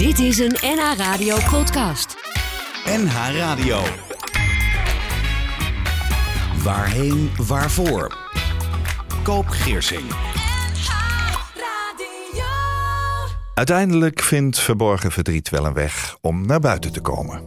[0.00, 2.16] Dit is een NH Radio podcast.
[2.84, 3.80] NH Radio.
[6.62, 8.16] Waarheen, waarvoor?
[9.22, 10.02] Koop Geersing.
[13.54, 17.42] Uiteindelijk vindt verborgen verdriet wel een weg om naar buiten te komen.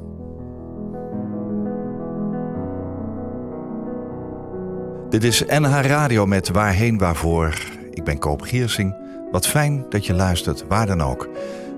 [5.09, 7.53] Dit is NH Radio met Waarheen Waarvoor.
[7.91, 8.95] Ik ben Koop Giersing.
[9.31, 11.29] Wat fijn dat je luistert, waar dan ook.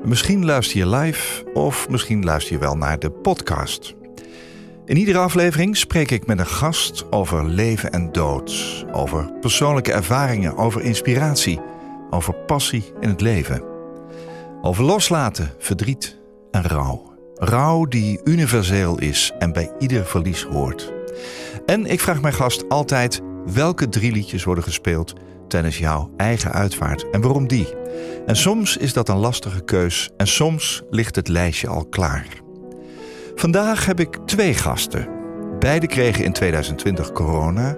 [0.05, 3.95] Misschien luister je live of misschien luister je wel naar de podcast.
[4.85, 10.57] In iedere aflevering spreek ik met een gast over leven en dood, over persoonlijke ervaringen,
[10.57, 11.59] over inspiratie,
[12.09, 13.63] over passie in het leven.
[14.61, 16.17] Over loslaten, verdriet
[16.51, 17.13] en rouw.
[17.35, 20.93] Rouw die universeel is en bij ieder verlies hoort.
[21.65, 23.21] En ik vraag mijn gast altijd
[23.53, 25.13] welke drie liedjes worden gespeeld
[25.47, 27.73] tijdens jouw eigen uitvaart en waarom die.
[28.25, 32.27] En soms is dat een lastige keus en soms ligt het lijstje al klaar.
[33.35, 35.07] Vandaag heb ik twee gasten.
[35.59, 37.77] Beide kregen in 2020 corona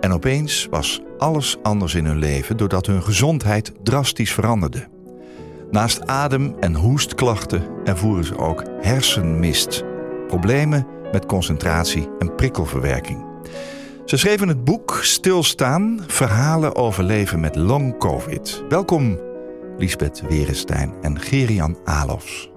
[0.00, 4.88] en opeens was alles anders in hun leven doordat hun gezondheid drastisch veranderde.
[5.70, 9.84] Naast adem- en hoestklachten ervoeren ze ook hersenmist,
[10.26, 13.24] problemen met concentratie en prikkelverwerking.
[14.04, 18.62] Ze schreven het boek Stilstaan: Verhalen over leven met long COVID.
[18.68, 19.20] Welkom,
[19.78, 22.50] Lisbeth Werenstein en Gerian Alofs.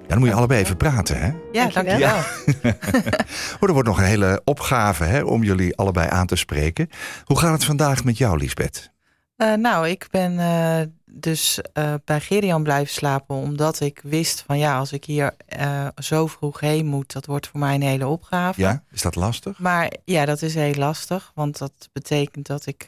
[0.00, 1.30] Ja, dan moet je allebei even praten, hè?
[1.52, 1.98] Ja, dankjewel.
[1.98, 2.24] Ja.
[3.60, 6.88] oh, er wordt nog een hele opgave hè, om jullie allebei aan te spreken.
[7.24, 8.90] Hoe gaat het vandaag met jou, Lisbeth?
[9.36, 10.80] Uh, nou, ik ben uh,
[11.12, 15.34] dus uh, bij Gerian blijven slapen omdat ik wist van ja, als ik hier
[15.96, 18.60] zo vroeg heen moet, dat wordt voor mij een hele opgave.
[18.60, 19.58] Ja, is dat lastig?
[19.58, 22.86] Maar ja, dat is heel lastig, want dat betekent dat ik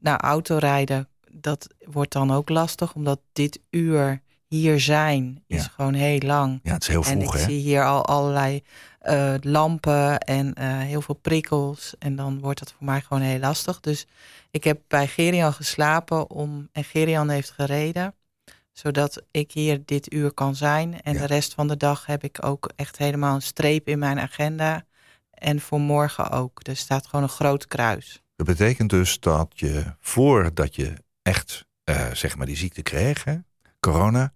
[0.00, 5.68] naar autorijden, dat wordt dan ook lastig, omdat dit uur hier zijn is Ja.
[5.74, 6.60] gewoon heel lang.
[6.62, 7.46] Ja, het is heel en vroeg, ik hè?
[7.46, 8.62] zie hier al allerlei
[8.98, 11.94] eh, lampen en eh, heel veel prikkels.
[11.98, 13.80] En dan wordt dat voor mij gewoon heel lastig.
[13.80, 14.06] Dus
[14.52, 18.14] ik heb bij Gerian geslapen om, en Gerian heeft gereden.
[18.72, 21.02] Zodat ik hier dit uur kan zijn.
[21.02, 21.20] En Ja.
[21.20, 24.84] de rest van de dag heb ik ook echt helemaal een streep in mijn agenda.
[25.30, 26.60] En voor morgen ook.
[26.66, 28.22] Er staat gewoon een groot kruis.
[28.36, 33.36] Dat betekent dus dat je voordat je echt eh, zeg maar die ziekte kreeg, hè,
[33.80, 34.32] corona,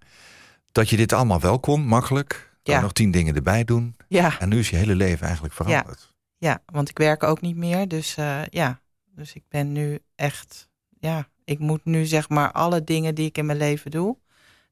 [0.72, 2.50] dat je dit allemaal wel kon, makkelijk.
[2.62, 2.80] Dan Ja.
[2.80, 3.96] nog tien dingen erbij doen.
[4.08, 6.14] Ja, En nu is je hele leven eigenlijk veranderd.
[6.38, 7.88] ja, want ik werk ook niet meer.
[7.88, 8.80] Dus eh, ja,
[9.14, 10.68] dus ik ben nu echt,
[10.98, 14.16] ja, ik moet nu zeg maar alle dingen die ik in mijn leven doe,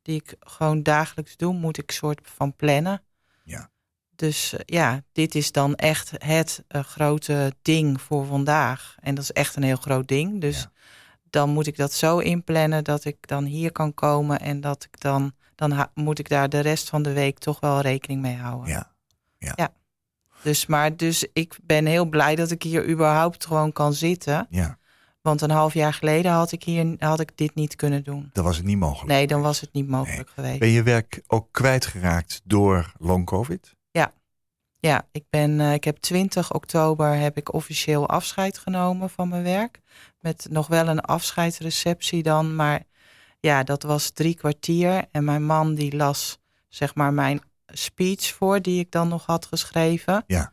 [0.02, 3.02] die ik gewoon dagelijks doe, moet ik soort van plannen.
[3.44, 3.70] Ja.
[4.16, 8.96] Dus eh, ja, dit is dan echt het eh, grote ding voor vandaag.
[9.00, 10.40] En dat is echt een heel groot ding.
[10.40, 10.70] Dus Ja.
[11.30, 15.00] dan moet ik dat zo inplannen dat ik dan hier kan komen en dat ik
[15.00, 18.68] dan, dan moet ik daar de rest van de week toch wel rekening mee houden.
[19.38, 19.72] Ja.
[20.42, 24.46] Dus, maar, dus ik ben heel blij dat ik hier überhaupt gewoon kan zitten.
[24.50, 24.78] ja,
[25.24, 28.30] Want een half jaar geleden had ik, hier, had ik dit niet kunnen doen.
[28.32, 29.08] dat was het niet mogelijk.
[29.08, 30.58] Nee, dan was het niet mogelijk geweest.
[30.58, 33.74] Ben je werk ook kwijtgeraakt door long covid?
[34.84, 39.42] Ja, ik, ben, eh, ik heb 20 oktober heb ik officieel afscheid genomen van mijn
[39.42, 39.80] werk.
[40.20, 42.56] Met nog wel een afscheidsreceptie dan.
[42.56, 42.82] Maar
[43.40, 45.04] ja, dat was drie kwartier.
[45.10, 49.46] En mijn man die las zeg maar mijn speech voor die ik dan nog had
[49.46, 50.24] geschreven.
[50.26, 50.52] Ja.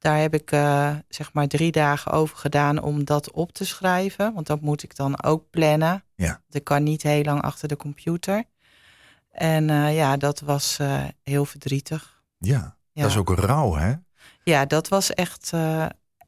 [0.00, 4.34] Daar heb ik eh, zeg maar drie dagen over gedaan om dat op te schrijven.
[4.34, 6.04] Want dat moet ik dan ook plannen.
[6.14, 6.40] Ja.
[6.50, 8.44] Ik kan niet heel lang achter de computer.
[9.30, 12.22] En eh, ja, dat was eh, heel verdrietig.
[12.38, 12.76] Ja.
[12.92, 13.02] Ja.
[13.02, 13.94] Dat is ook rauw, hè?
[14.42, 15.52] Ja, dat was echt,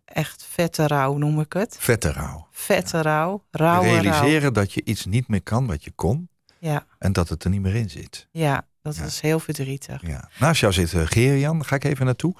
[0.04, 1.76] echt vette rouw, noem ik het.
[1.78, 2.46] Vette rouw.
[2.50, 3.44] Vette rouw.
[3.50, 4.00] Rauwe rouw.
[4.00, 6.28] Realiseren dat je iets niet meer kan wat je kon
[6.58, 8.28] Ja, en dat het er niet meer in zit.
[8.30, 9.02] ja, dat Ja.
[9.02, 10.06] was heel verdrietig.
[10.06, 10.28] Ja.
[10.38, 12.34] Naast jou zit uh, Gerian, daar ga ik even naartoe.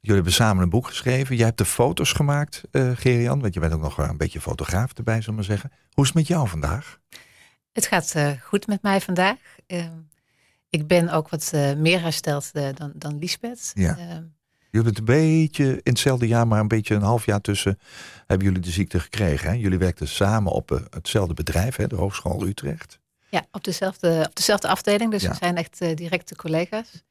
[0.00, 1.36] Jullie hebben samen een boek geschreven.
[1.36, 4.92] Jij hebt de foto's gemaakt, eh Gerian, want je bent ook nog een beetje fotograaf
[4.92, 5.70] erbij, zullen we maar zeggen.
[5.92, 6.98] Hoe is het met jou vandaag?
[7.72, 9.36] Het gaat eh, goed met mij vandaag.
[9.66, 9.92] Ehm,
[10.70, 13.70] ik ben ook wat eh, meer hersteld eh, dan, dan Lisbeth.
[13.74, 13.96] Ja.
[13.98, 14.22] Ehm,
[14.70, 17.78] Jullie hebben het een beetje in hetzelfde jaar, maar een beetje een half jaar tussen,
[18.26, 19.48] hebben jullie de ziekte gekregen.
[19.50, 19.54] Hè?
[19.56, 21.86] Jullie werkten samen op eh, hetzelfde bedrijf, hè?
[21.86, 22.98] de Hogeschool Utrecht.
[23.36, 25.10] Ja, op dezelfde, op dezelfde afdeling.
[25.10, 25.30] Dus Ja.
[25.30, 27.04] we zijn echt eh, directe collega's.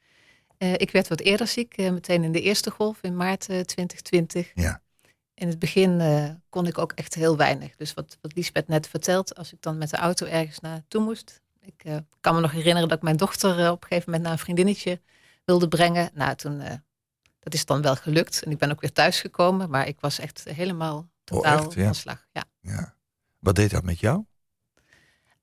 [0.58, 3.60] Eh, ik werd wat eerder ziek, eh, meteen in de eerste golf in maart eh,
[3.60, 4.52] 2020.
[4.56, 4.82] Ja.
[5.34, 6.02] In het begin
[6.50, 7.76] kon ik ook echt heel weinig.
[7.76, 11.42] Dus wat, wat Lisbeth net vertelt, als ik dan met de auto ergens naartoe moest.
[11.62, 14.40] Ik kan me nog herinneren dat ik mijn dochter op een gegeven moment naar een
[14.44, 15.02] vriendinnetje
[15.46, 16.10] wilde brengen.
[16.14, 16.58] Nou, toen,
[17.40, 18.44] dat is dan wel gelukt.
[18.44, 19.70] En ik ben ook weer thuisgekomen.
[19.70, 21.74] Maar ik was echt helemaal totaal echt?
[21.74, 21.84] Ja.
[21.86, 22.26] van slag.
[22.32, 22.44] Ja.
[22.62, 22.96] Ja.
[23.40, 24.26] Wat deed dat met jou?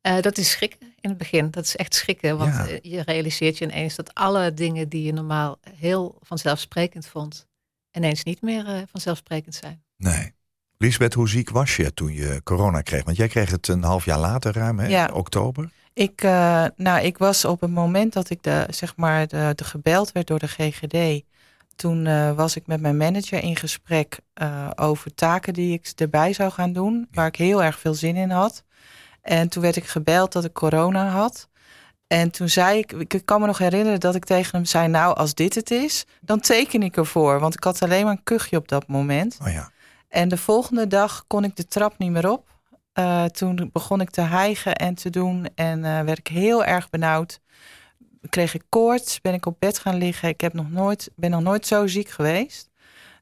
[0.02, 1.50] Eh, dat is schrikken in het begin.
[1.50, 2.38] Dat is echt schrikken.
[2.38, 2.66] Want Ja.
[2.66, 7.46] eh, je realiseert je ineens dat alle dingen die je normaal heel vanzelfsprekend vond,
[7.92, 9.82] ineens niet meer eh, vanzelfsprekend zijn.
[9.96, 10.32] Nee.
[10.78, 13.04] Lisbeth, hoe ziek was je toen je corona kreeg?
[13.04, 14.86] Want jij kreeg het een half jaar later ruim, hè?
[14.86, 15.10] Ja.
[15.12, 15.70] oktober.
[15.94, 19.64] Ik, eh, nou, ik was op het moment dat ik de, zeg maar, de, de
[19.64, 21.24] gebeld werd door de GGD.
[21.76, 26.32] Toen eh, was ik met mijn manager in gesprek eh, over taken die ik erbij
[26.32, 27.08] zou gaan doen.
[27.12, 28.64] Waar ik heel erg veel zin in had.
[29.22, 31.48] En toen werd ik gebeld dat ik corona had.
[32.06, 35.16] En toen zei ik, ik kan me nog herinneren dat ik tegen hem zei: Nou,
[35.16, 37.40] als dit het is, dan teken ik ervoor.
[37.40, 39.38] Want ik had alleen maar een kuchje op dat moment.
[39.42, 39.70] Oh ja.
[40.08, 42.52] En de volgende dag kon ik de trap niet meer op.
[42.92, 46.90] Eh, toen begon ik te hijgen en te doen en eh, werd ik heel erg
[46.90, 47.40] benauwd.
[48.28, 50.28] Kreeg ik koorts, ben ik op bed gaan liggen.
[50.28, 52.70] Ik heb nog nooit, ben nog nooit zo ziek geweest.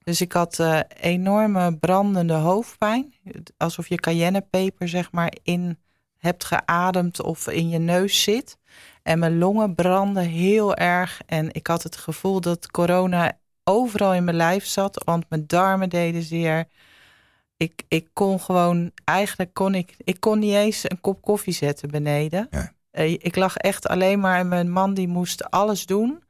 [0.05, 3.15] Dus ik had eh, enorme brandende hoofdpijn.
[3.57, 5.79] Alsof je cayennepeper zeg maar in
[6.21, 8.59] hebt geademd of in je neus zit.
[9.03, 11.21] En mijn longen brandden heel erg.
[11.27, 15.03] En ik had het gevoel dat corona overal in mijn lijf zat.
[15.05, 16.69] Want mijn darmen deden zeer.
[17.57, 21.91] Ik, ik kon gewoon, eigenlijk kon ik, ik kon niet eens een kop koffie zetten
[21.91, 22.47] beneden.
[22.51, 22.73] Ja.
[22.91, 26.23] Eh, ik lag echt alleen maar, en mijn man die moest alles doen.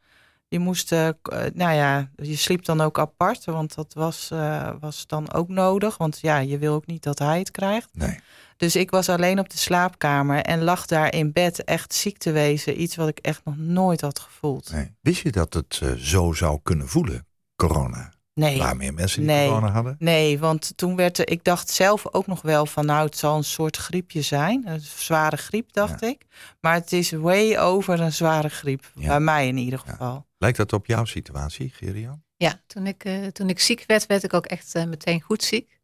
[0.50, 1.08] Die moest, eh,
[1.54, 5.96] nou ja, je sliep dan ook apart, want dat was, eh, was dan ook nodig.
[5.96, 7.88] Want ja, je wil ook niet dat hij het krijgt.
[7.92, 8.18] Nee.
[8.56, 12.32] Dus ik was alleen op de slaapkamer en lag daar in bed echt ziek te
[12.32, 12.80] wezen.
[12.80, 14.72] Iets wat ik echt nog nooit had gevoeld.
[14.72, 14.96] nee.
[15.00, 17.26] Wist je dat het zo zou kunnen voelen,
[17.56, 18.12] corona?
[18.40, 18.58] Nee.
[18.58, 19.46] Waar meer mensen die Nee.
[19.48, 19.96] corona hadden?
[19.98, 23.36] Nee, want toen werd er, ik dacht zelf ook nog wel van nou, het zal
[23.36, 24.66] een soort griepje zijn.
[24.68, 26.22] Een zware griep, dacht ik.
[26.60, 28.90] Maar het is way over een zware griep.
[28.94, 29.06] Ja.
[29.08, 30.26] Bij mij in ieder geval.
[30.38, 32.22] Lijkt dat op jouw situatie, Gerian?
[32.36, 35.42] Ja, toen ik, eh, toen ik ziek werd, werd ik ook echt eh, meteen goed
[35.42, 35.78] ziek.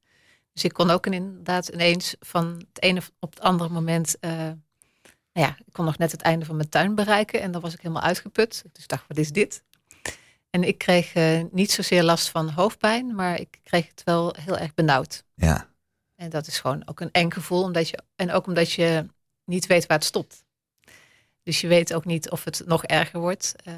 [0.53, 4.17] Dus ik kon ook inderdaad ineens van het ene op het andere moment.
[4.21, 7.61] eh, nou ja, ik kon nog net het einde van mijn tuin bereiken en dan
[7.61, 8.65] was ik helemaal uitgeput.
[8.73, 9.63] Dus ik dacht, wat is dit?
[10.57, 14.59] En ik kreeg eh, niet zozeer last van hoofdpijn, maar ik kreeg het wel heel
[14.59, 15.25] erg benauwd.
[15.35, 15.69] Ja.
[16.15, 19.07] En dat is gewoon ook een eng gevoel, omdat je, en ook omdat je
[19.45, 20.45] niet weet waar het stopt.
[21.43, 23.55] Dus je weet ook niet of het nog erger wordt.
[23.65, 23.75] Eh,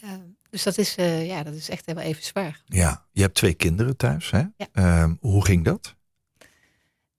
[0.00, 2.62] eh, dus dat is, ja, dat is echt helemaal even zwaar.
[2.64, 3.06] Ja.
[3.12, 4.42] Je hebt twee kinderen thuis, hè?
[4.56, 4.66] Ja.
[4.72, 5.96] Ehm, hoe ging dat?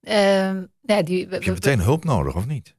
[0.00, 2.74] Ehm, ja, die, Heb je meteen hulp nodig of niet?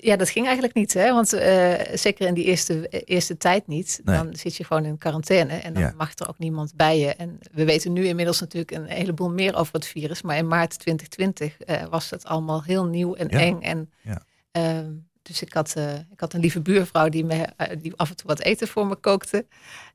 [0.00, 0.92] Ja, dat ging eigenlijk niet.
[0.94, 1.12] Hè?
[1.12, 4.00] Want eh, zeker in die eerste, eerste tijd niet.
[4.04, 4.16] Nee.
[4.16, 5.92] Dan zit je gewoon in quarantaine en dan Ja.
[5.96, 7.14] mag er ook niemand bij je.
[7.14, 10.22] En we weten nu inmiddels natuurlijk een heleboel meer over het virus.
[10.22, 13.38] Maar in maart 2020 eh, was het allemaal heel nieuw en Ja.
[13.38, 13.60] eng.
[13.62, 14.22] En, Ja.
[14.50, 17.46] ehm, dus ik had, eh, ik had een lieve buurvrouw die, me,
[17.78, 19.46] die af en toe wat eten voor me kookte.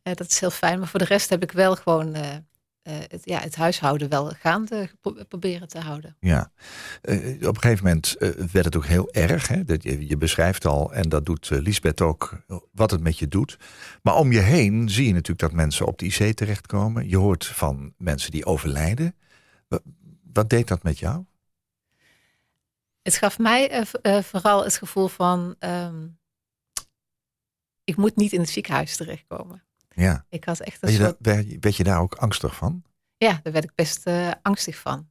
[0.03, 0.79] Dat is heel fijn.
[0.79, 2.15] Maar voor de rest heb ik wel gewoon
[2.83, 4.89] eh, eh, het, ja, het huishouden wel gaande
[5.27, 6.17] proberen te houden.
[6.19, 6.51] Ja.
[7.01, 7.17] Eh,
[7.47, 9.47] op een gegeven moment eh, werd het ook heel erg.
[9.47, 9.63] Hè?
[9.63, 13.27] Dat je, je beschrijft al, en dat doet eh, Lisbeth ook, wat het met je
[13.27, 13.57] doet.
[14.01, 17.09] Maar om je heen zie je natuurlijk dat mensen op de IC terechtkomen.
[17.09, 19.15] Je hoort van mensen die overlijden.
[19.67, 19.79] Wa-
[20.33, 21.25] Wat deed dat met jou?
[23.01, 23.81] Het gaf mij eh,
[24.17, 26.07] eh, vooral het gevoel van, ehm,
[27.83, 29.63] ik moet niet in het ziekenhuis terechtkomen.
[29.95, 30.25] Ja.
[30.29, 32.55] Ik had echt een Werd je, soort, daar, werd, je- werd je daar ook angstig
[32.55, 32.83] van?
[33.17, 35.09] ja, daar werd ik best eh, angstig van.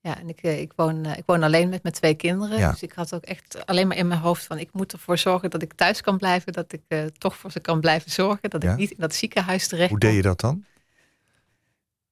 [0.00, 2.58] Ja, en ik, eh, ik, woon, eh, ik woon alleen met mijn twee kinderen.
[2.58, 2.70] Ja.
[2.70, 5.50] Dus ik had ook echt alleen maar in mijn hoofd van, ik moet ervoor zorgen
[5.50, 6.52] dat ik thuis kan blijven.
[6.52, 6.82] Dat ik
[7.18, 8.50] toch voor ze kan blijven zorgen.
[8.50, 8.70] Dat Ja.
[8.72, 10.64] ik niet in dat ziekenhuis terecht Hoe deed je dat dan?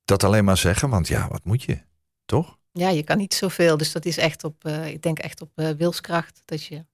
[0.05, 1.79] Dat alleen maar zeggen, want ja, wat moet je?
[2.25, 2.59] Toch?
[2.73, 3.77] Ja, je kan niet zoveel.
[3.77, 6.43] Dus dat is echt op, ik denk echt op wilskracht.
[6.45, 6.85] Dat je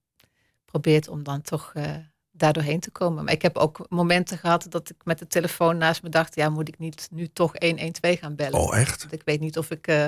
[0.64, 1.72] probeert om dan toch
[2.34, 3.24] eh daar doorheen te komen.
[3.24, 6.48] Maar ik heb ook momenten gehad dat ik met de telefoon naast me dacht, ja,
[6.48, 8.58] moet ik niet nu toch 112 gaan bellen?
[8.60, 9.00] Oh, echt?
[9.00, 10.06] Want ik weet niet of ik eh,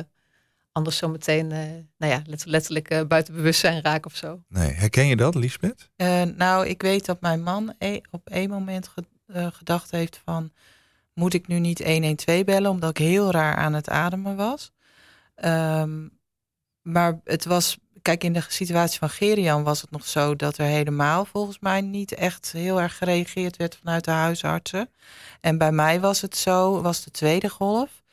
[0.73, 1.59] anders zo meteen, eh,
[1.99, 4.43] nou ja, let- letterlijk eh, buiten bewustzijn raak of zo.
[4.49, 4.71] Nee.
[4.73, 5.91] Herken je dat, Lisbeth?
[5.97, 10.53] Eh, nou, ik weet dat mijn man e- op één moment ge- gedacht heeft van...
[11.15, 14.73] moet ik nu niet 112 bellen, omdat ik heel raar aan het ademen was.
[15.35, 16.09] Ehm,
[16.83, 20.37] maar het was, kijk, in de situatie van Gerian was het nog zo...
[20.37, 24.91] dat er helemaal volgens mij niet echt heel erg gereageerd werd vanuit de huisartsen.
[25.41, 28.05] En bij mij was het zo, was de tweede golf...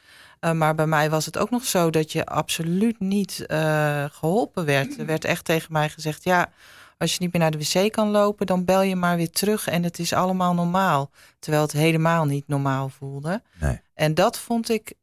[0.46, 4.66] Uh, maar bij mij was het ook nog zo dat je absoluut niet uh, geholpen
[4.66, 5.00] werd.
[5.00, 6.52] Er werd echt tegen mij gezegd: ja,
[6.98, 9.68] als je niet meer naar de wc kan lopen, dan bel je maar weer terug
[9.68, 11.12] en het is allemaal normaal.
[11.40, 13.42] Terwijl het helemaal niet normaal voelde.
[13.60, 13.82] Nee.
[13.94, 14.94] En dat vond ik,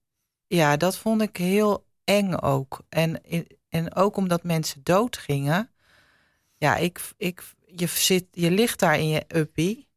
[0.46, 2.80] ja, dat vond ik heel eng ook.
[2.88, 3.20] En,
[3.70, 5.70] en ook omdat mensen doodgingen.
[6.56, 9.88] Ja, ik, ik, je, zit, je ligt daar in je uppie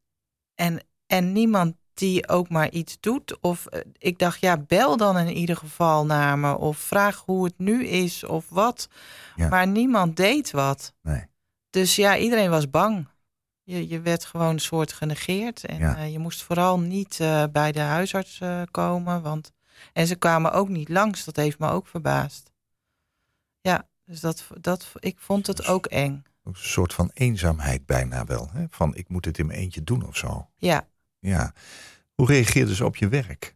[0.54, 3.40] en, en niemand die ook maar iets doet.
[3.40, 6.58] Of eh, ik dacht, ja, bel dan in ieder geval naar me.
[6.58, 8.88] Of vraag hoe het nu is of wat.
[9.36, 9.48] Ja.
[9.48, 10.94] Maar niemand deed wat.
[11.02, 11.24] Nee.
[11.70, 13.08] Dus ja, iedereen was bang.
[13.62, 15.64] Je, je werd gewoon een soort genegeerd.
[15.64, 15.96] En Ja.
[15.96, 18.40] eh, je moest vooral niet eh, bij de huisarts
[18.70, 19.22] komen.
[19.22, 19.52] Want...
[19.92, 21.24] En ze kwamen ook niet langs.
[21.24, 22.52] Dat heeft me ook verbaasd.
[24.06, 26.24] Dus dat, dat, ik vond het ook eng.
[26.44, 28.48] Een soort van eenzaamheid bijna wel.
[28.52, 28.64] Hè?
[28.70, 30.48] Van ik moet het in mijn eentje doen of zo.
[30.56, 30.86] Ja,
[31.18, 31.52] Ja.
[32.14, 33.54] Hoe reageerden ze op je werk?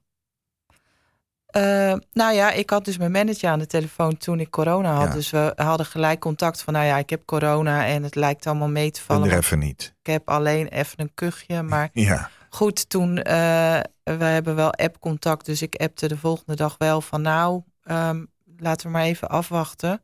[1.46, 5.06] Eh, nou ja, ik had dus mijn manager aan de telefoon toen ik corona had.
[5.06, 5.12] Ja.
[5.12, 8.68] Dus we hadden gelijk contact van, nou ja, ik heb corona en het lijkt allemaal
[8.68, 9.36] mee te vallen.
[9.36, 9.94] even niet.
[10.02, 12.30] Ik heb alleen even een kuchje, maar Ja.
[12.50, 17.22] goed, toen, eh we hebben wel app-contact, dus ik appte de volgende dag wel van,
[17.22, 18.24] nou, ehm,
[18.56, 20.02] laten we maar even afwachten.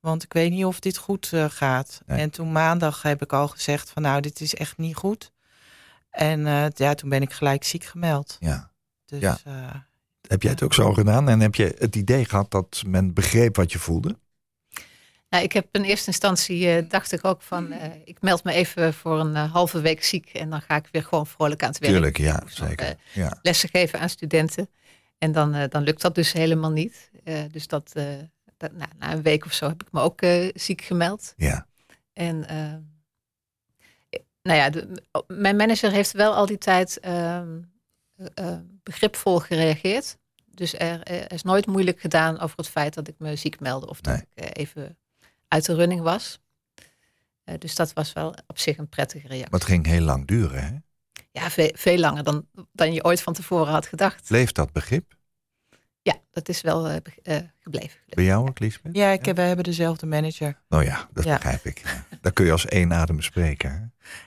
[0.00, 2.00] Want ik weet niet of dit goed eh, gaat.
[2.06, 2.18] Nee.
[2.18, 5.32] En toen maandag heb ik al gezegd van, nou, dit is echt niet goed.
[6.10, 8.36] En eh, ja, toen ben ik gelijk ziek gemeld.
[8.40, 8.68] ja.
[9.04, 9.38] Dus Ja.
[9.44, 9.74] eh,
[10.28, 11.28] Heb jij het ook zo gedaan?
[11.28, 14.18] En heb je het idee gehad dat men begreep wat je voelde?
[15.28, 18.52] Nou, ik heb in eerste instantie eh, dacht ik ook van, eh, ik meld me
[18.52, 21.78] even voor een halve week ziek en dan ga ik weer gewoon vrolijk aan het
[21.78, 21.92] werk.
[21.92, 22.96] Tuurlijk, ja, nog, zeker.
[23.12, 23.38] Ja.
[23.42, 24.68] lessen geven aan studenten.
[25.18, 27.10] En dan, eh, dan lukt dat dus helemaal niet.
[27.24, 28.04] Eh, dus dat, eh,
[28.60, 31.32] dat, nou, na een week of zo heb ik me ook eh, ziek gemeld.
[31.36, 31.66] ja.
[32.12, 32.74] En eh,
[34.42, 37.60] nou ja, de- mijn manager heeft wel al die tijd ehm,
[38.16, 40.16] eh, eh, begripvol gereageerd.
[40.46, 43.88] Dus er, er is nooit moeilijk gedaan over het feit dat ik me ziek meldde
[43.88, 44.98] of dat ik even
[45.48, 46.38] uit de running was.
[47.58, 49.50] Dus dat was wel op zich een prettige reactie.
[49.50, 50.62] Maar het ging heel lang duren.
[50.64, 50.76] Hè?
[51.40, 54.28] Ja, veel, veel langer dan, dan je ooit van tevoren had gedacht.
[54.28, 55.14] Bleef dat begrip?
[56.02, 57.98] Ja, dat is wel eh, eh, gebleven.
[58.08, 58.96] Bij jou ook, Liesbeth?
[58.96, 60.60] ja, ik heb, we hebben dezelfde manager.
[60.68, 61.34] Nou ja, dat Ja.
[61.34, 61.82] begrijp ik.
[62.20, 63.70] Daar kun je als één adem spreken.
[63.70, 63.76] Hè?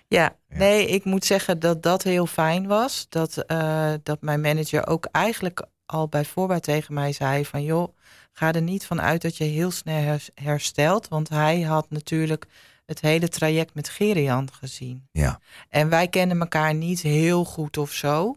[0.08, 0.58] Ja, Ja.
[0.58, 3.06] nee, ik moet zeggen dat dat heel fijn was.
[3.10, 7.64] Dat, eh, dat mijn manager ook eigenlijk al bij voorbaat tegen mij zei van...
[7.64, 7.96] joh,
[8.32, 11.08] ga er niet van uit dat je heel snel hers- herstelt.
[11.08, 12.46] Want hij had natuurlijk
[12.86, 15.08] het hele traject met Gerian gezien.
[15.12, 15.40] Ja.
[15.70, 18.36] En wij kenden elkaar niet heel goed of zo.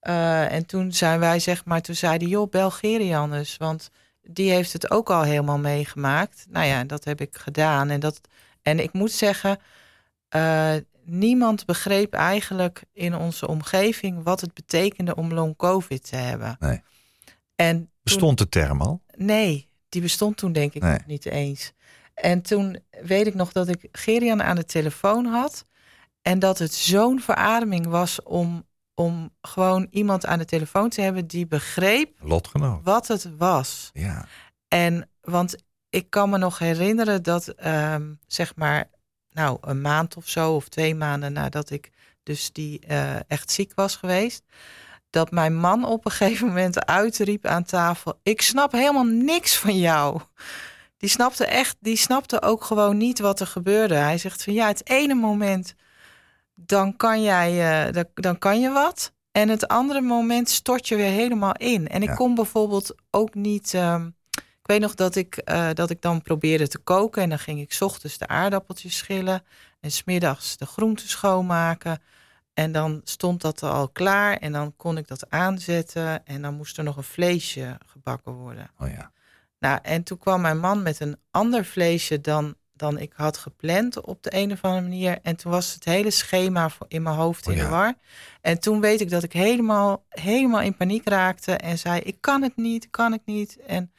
[0.00, 3.56] Eh, en toen zijn wij zeg maar, toen zei hij, joh, bel Gerian eens.
[3.56, 3.90] Want
[4.22, 6.46] die heeft het ook al helemaal meegemaakt.
[6.48, 7.90] Nou ja, dat heb ik gedaan.
[7.90, 8.20] En, dat,
[8.62, 9.58] en ik moet zeggen,
[10.28, 16.56] eh, niemand begreep eigenlijk in onze omgeving wat het betekende om long covid te hebben.
[16.58, 16.82] Nee.
[17.54, 19.00] En toen- Bestond de term al?
[19.16, 20.92] Nee, die bestond toen denk ik Nee.
[20.92, 21.72] nog niet eens.
[22.14, 25.64] En toen weet ik nog dat ik Gerian aan de telefoon had.
[26.22, 28.66] En dat het zo'n verademing was om,
[29.00, 32.80] om gewoon iemand aan de telefoon te hebben die begreep Lotgenoot.
[32.84, 33.90] wat het was.
[33.92, 34.26] Ja.
[34.68, 35.56] En want
[35.90, 38.90] ik kan me nog herinneren dat, ehm, zeg maar,
[39.30, 41.90] nou, een maand of zo, of twee maanden nadat ik
[42.22, 44.42] dus die eh, echt ziek was geweest,
[45.10, 49.78] dat mijn man op een gegeven moment uitriep aan tafel: Ik snap helemaal niks van
[49.78, 50.20] jou.
[50.96, 53.94] Die snapte echt, die snapte ook gewoon niet wat er gebeurde.
[53.94, 55.74] Hij zegt van ja, het ene moment
[56.66, 59.12] dan kan jij, eh, dan, dan kan je wat.
[59.32, 61.88] En het andere moment stort je weer helemaal in.
[61.88, 62.14] En ik Ja.
[62.14, 63.74] kon bijvoorbeeld ook niet.
[63.74, 67.22] ehm, ik weet nog dat ik, eh, dat ik dan probeerde te koken.
[67.22, 69.42] En dan ging ik 's ochtends de aardappeltjes schillen.
[69.80, 72.02] En smiddags de groenten schoonmaken.
[72.54, 74.36] En dan stond dat al klaar.
[74.36, 76.26] En dan kon ik dat aanzetten.
[76.26, 78.70] En dan moest er nog een vleesje gebakken worden.
[78.78, 79.12] Oh ja.
[79.58, 84.00] Nou, en toen kwam mijn man met een ander vleesje dan, dan ik had gepland
[84.00, 85.18] op de een of andere manier.
[85.22, 87.64] En toen was het hele schema voor- in mijn hoofd Oh in ja.
[87.64, 87.94] de war.
[88.40, 92.42] En toen weet ik dat ik helemaal, helemaal in paniek raakte en zei: Ik kan
[92.42, 93.56] het niet, ik kan het niet.
[93.66, 93.92] En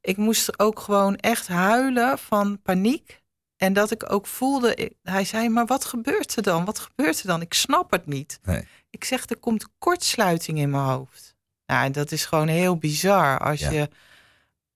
[0.00, 3.22] ik moest ook gewoon echt huilen van paniek.
[3.56, 6.64] En dat ik ook voelde, ik- hij zei, maar wat gebeurt er dan?
[6.64, 7.40] Wat gebeurt er dan?
[7.40, 8.38] Ik snap het niet.
[8.42, 8.66] Nee.
[8.90, 11.36] Ik zeg, er komt kortsluiting in mijn hoofd.
[11.66, 13.38] Nou, en dat is gewoon heel bizar.
[13.38, 13.70] Als, Ja.
[13.70, 13.88] je,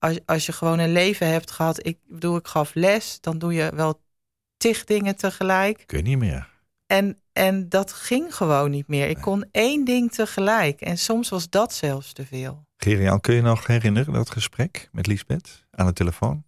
[0.03, 1.85] als, als je gewoon een leven hebt gehad.
[1.85, 3.17] Ik bedoel, ik gaf les.
[3.21, 4.01] Dan doe je wel
[4.57, 5.83] tig dingen tegelijk.
[5.85, 6.49] Kun je niet meer.
[6.85, 9.07] En, en dat ging gewoon niet meer.
[9.09, 9.23] Ik Nee.
[9.23, 10.81] kon één ding tegelijk.
[10.81, 12.65] En soms was dat zelfs te veel.
[12.77, 16.43] Gerian, kun je nog herinneren dat gesprek met Liesbeth aan de telefoon?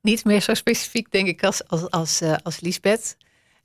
[0.00, 3.16] Niet meer zo specifiek, denk ik, als, als, als, eh, als Liesbeth.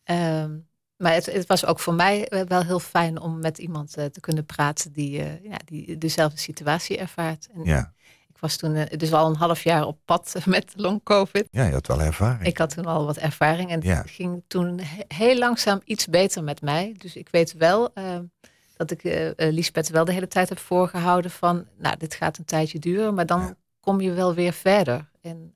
[0.04, 0.58] Ehm,
[0.98, 4.06] maar het, het was ook voor mij eh, wel heel fijn om met iemand eh,
[4.06, 7.48] te kunnen praten die, eh, ja, die dezelfde situatie ervaart.
[7.54, 7.94] En Ja.
[8.38, 11.48] Ik was toen eh, dus al een half jaar op pad met long covid.
[11.52, 12.46] Ja, je had wel ervaring.
[12.48, 13.96] Ik had toen al wat ervaring en Ja.
[13.98, 16.96] het ging toen he- heel langzaam iets beter met mij.
[16.98, 18.18] Dus ik weet wel eh,
[18.76, 22.38] dat ik eh eh, Liesbeth wel de hele tijd heb voorgehouden van, nou, dit gaat
[22.38, 23.56] een tijdje duren, maar dan Ja.
[23.80, 25.10] kom je wel weer verder.
[25.22, 25.52] En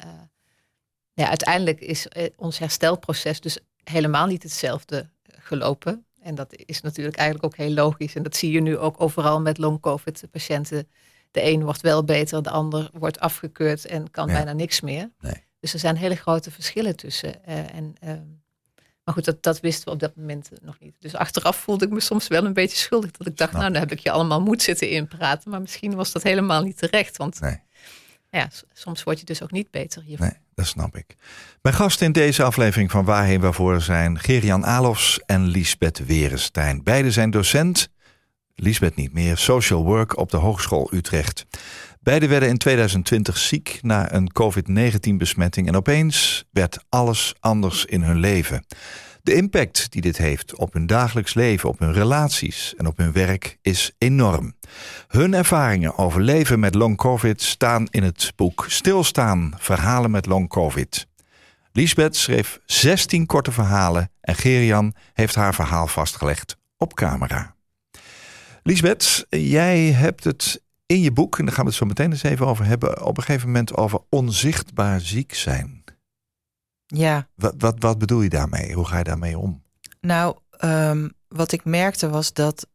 [1.13, 6.05] ja, uiteindelijk is ons herstelproces dus helemaal niet hetzelfde gelopen.
[6.21, 8.15] En dat is natuurlijk eigenlijk ook heel logisch.
[8.15, 10.87] En dat zie je nu ook overal met long-covid-patiënten.
[11.31, 14.33] De een wordt wel beter, de ander wordt afgekeurd en kan Ja.
[14.33, 15.09] bijna niks meer.
[15.19, 15.43] Nee.
[15.59, 17.45] Dus er zijn hele grote verschillen tussen.
[17.45, 18.21] Eh, en, ehm,
[19.03, 20.93] maar goed, dat, dat wisten we op dat moment nog niet.
[20.99, 23.11] Dus achteraf voelde ik me soms wel een beetje schuldig.
[23.11, 25.49] Dat ik dacht, Snap nou, dan heb ik je allemaal moed zitten inpraten.
[25.51, 27.17] Maar misschien was dat helemaal niet terecht.
[27.17, 27.59] Want Nee.
[28.29, 30.27] ja, soms word je dus ook niet beter hiervan.
[30.27, 31.15] Nee, dat snap ik.
[31.61, 36.83] Mijn gasten in deze aflevering van Waarheen Waarvoor zijn Gerian Alofs en Liesbeth Werenstein.
[36.83, 37.89] Beide zijn docent,
[38.55, 41.45] Liesbeth niet meer, social work op de Hogeschool Utrecht.
[41.99, 48.17] Beide werden in 2020 ziek na een COVID-19-besmetting en opeens werd alles anders in hun
[48.17, 48.65] leven.
[49.23, 53.11] De impact die dit heeft op hun dagelijks leven, op hun relaties en op hun
[53.11, 54.53] werk is enorm.
[55.07, 60.49] Hun ervaringen over leven met long covid staan in het boek Stilstaan, verhalen met long
[60.49, 61.07] covid.
[61.71, 67.55] Lisbeth schreef 16 korte verhalen en Gerian heeft haar verhaal vastgelegd op camera.
[68.63, 72.23] Lisbeth, jij hebt het in je boek, en daar gaan we het zo meteen eens
[72.23, 75.83] even over hebben, op een gegeven moment over onzichtbaar ziek zijn.
[76.85, 78.73] Ja, Wat, wat, wat bedoel je daarmee?
[78.73, 79.63] Hoe ga je daarmee om?
[80.01, 82.67] nou, ehm, wat ik merkte was dat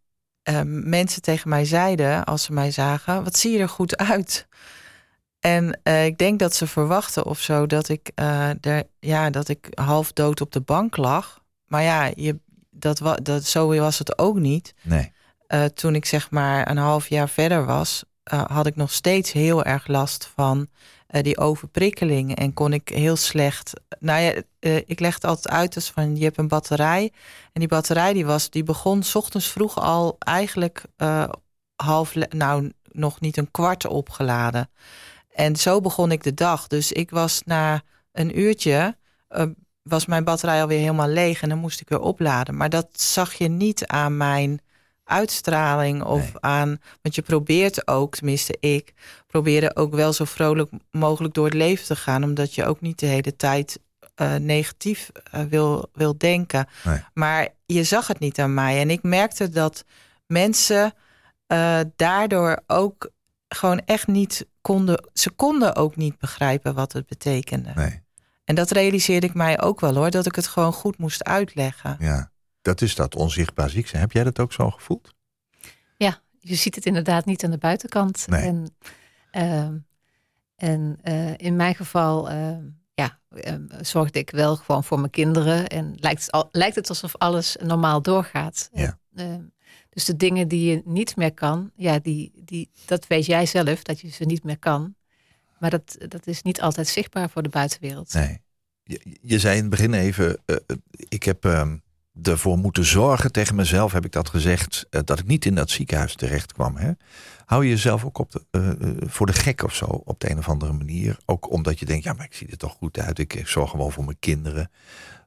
[0.43, 4.47] ehm, mensen tegen mij zeiden, als ze mij zagen, wat zie je er goed uit?
[5.41, 9.69] En eh, ik denk dat ze verwachten of zo dat ik, er, ja, dat ik
[9.75, 11.43] half dood op de bank lag.
[11.67, 12.39] Maar ja, je,
[12.71, 14.75] dat, wa, dat, zo was het ook niet.
[14.83, 15.13] Nee.
[15.47, 19.33] Eh, toen ik zeg maar een half jaar verder was, eh, had ik nog steeds
[19.33, 20.69] heel erg last van
[21.07, 22.37] eh, die overprikkeling.
[22.37, 23.73] En kon ik heel slecht.
[23.99, 24.43] Nou ja,
[24.87, 27.13] ik leg het altijd uit als van je hebt een batterij.
[27.53, 30.85] En die batterij die was, die begon 's ochtends vroeg al eigenlijk
[31.77, 34.71] half, nou nog niet een kwart opgeladen.
[35.35, 36.67] En zo begon ik de dag.
[36.67, 38.97] Dus ik was na een uurtje.
[39.83, 42.57] was mijn batterij alweer helemaal leeg en dan moest ik weer opladen.
[42.57, 44.61] Maar dat zag je niet aan mijn
[45.07, 46.33] uitstraling of Nee.
[46.41, 46.79] aan.
[47.03, 48.93] Want je probeert ook, tenminste ik,
[49.27, 52.25] probeerde ook wel zo vrolijk mogelijk door het leven te gaan.
[52.25, 53.79] Omdat je ook niet de hele tijd
[54.15, 56.67] eh, negatief eh, wil, wil denken.
[56.85, 57.05] Nee.
[57.15, 58.81] Maar je zag het niet aan mij.
[58.81, 59.85] En ik merkte dat
[60.27, 60.95] mensen
[61.47, 63.11] eh, daardoor ook
[63.49, 65.09] gewoon echt niet konden.
[65.13, 67.73] Ze konden ook niet begrijpen wat het betekende.
[67.75, 68.03] Nee.
[68.45, 71.97] En dat realiseerde ik mij ook wel hoor, dat ik het gewoon goed moest uitleggen.
[72.01, 72.31] Ja.
[72.67, 74.03] Dat is dat onzichtbaar ziek zijn.
[74.03, 75.15] Heb jij dat ook zo gevoeld?
[75.97, 78.27] Ja, je ziet het inderdaad niet aan de buitenkant.
[78.29, 78.43] Nee.
[78.43, 78.77] En,
[79.31, 79.77] ehm,
[80.57, 85.67] en eh, in mijn geval ehm, ja, ehm, zorgde ik wel gewoon voor mijn kinderen.
[85.67, 88.71] En lijkt het, al, lijkt het alsof alles normaal doorgaat.
[88.73, 88.99] Ja.
[89.89, 93.83] Dus de dingen die je niet meer kan, ja, die, die, dat weet jij zelf,
[93.83, 94.95] dat je ze niet meer kan.
[95.59, 98.15] Maar dat, dat is niet altijd zichtbaar voor de buitenwereld.
[98.15, 98.41] Nee.
[98.83, 100.77] Je, je zei in het begin even, eh, eh,
[101.09, 101.45] ik heb
[102.23, 105.71] ervoor moeten zorgen, tegen mezelf heb ik dat gezegd, eh, dat ik niet in dat
[105.71, 106.77] ziekenhuis terecht kwam.
[106.77, 106.91] Hè?
[107.45, 110.31] Hou je jezelf ook op de, eh, eh, voor de gek of zo, op de
[110.31, 111.19] een of andere manier?
[111.25, 113.71] Ook omdat je denkt, ja, maar ik zie er toch goed uit, ik ik zorg
[113.71, 114.71] gewoon voor mijn kinderen.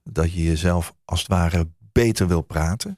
[0.04, 2.98] Dat je jezelf als het ware beter wil praten?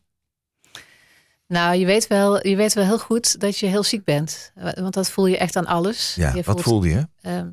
[1.47, 4.51] Nou, je weet, wel, je weet wel heel goed dat je heel ziek bent.
[4.73, 6.15] Want dat voel je echt aan alles.
[6.15, 7.07] Ja, je wat voelde je?
[7.21, 7.49] Ehm,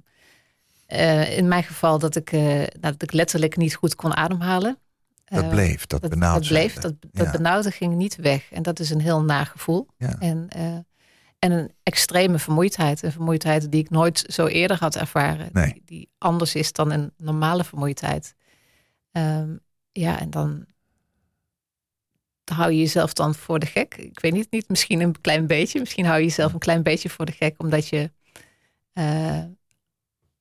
[0.87, 4.79] eh, in mijn geval dat ik, nou, dat ik letterlijk niet goed kon ademhalen.
[5.29, 7.31] Dat Eh, bleef, dat, dat, benauwd dat bleef, dat, dat Ja.
[7.33, 8.53] benauwde ging niet weg.
[8.53, 9.87] En dat is een heel nagevoel.
[9.97, 10.17] Ja.
[10.19, 10.75] En, eh,
[11.39, 13.03] en een extreme vermoeidheid.
[13.03, 15.49] Een vermoeidheid die ik nooit zo eerder had ervaren.
[15.53, 15.73] Nee.
[15.73, 18.35] Die, die anders is dan een normale vermoeidheid.
[19.13, 19.57] Ehm,
[19.93, 20.67] ja, en dan
[22.53, 23.95] hou je jezelf dan voor de gek.
[23.97, 25.79] Ik weet niet, niet misschien een klein beetje.
[25.81, 27.55] Misschien hou je jezelf een klein beetje voor de gek.
[27.63, 28.11] Omdat je
[28.93, 29.45] eh,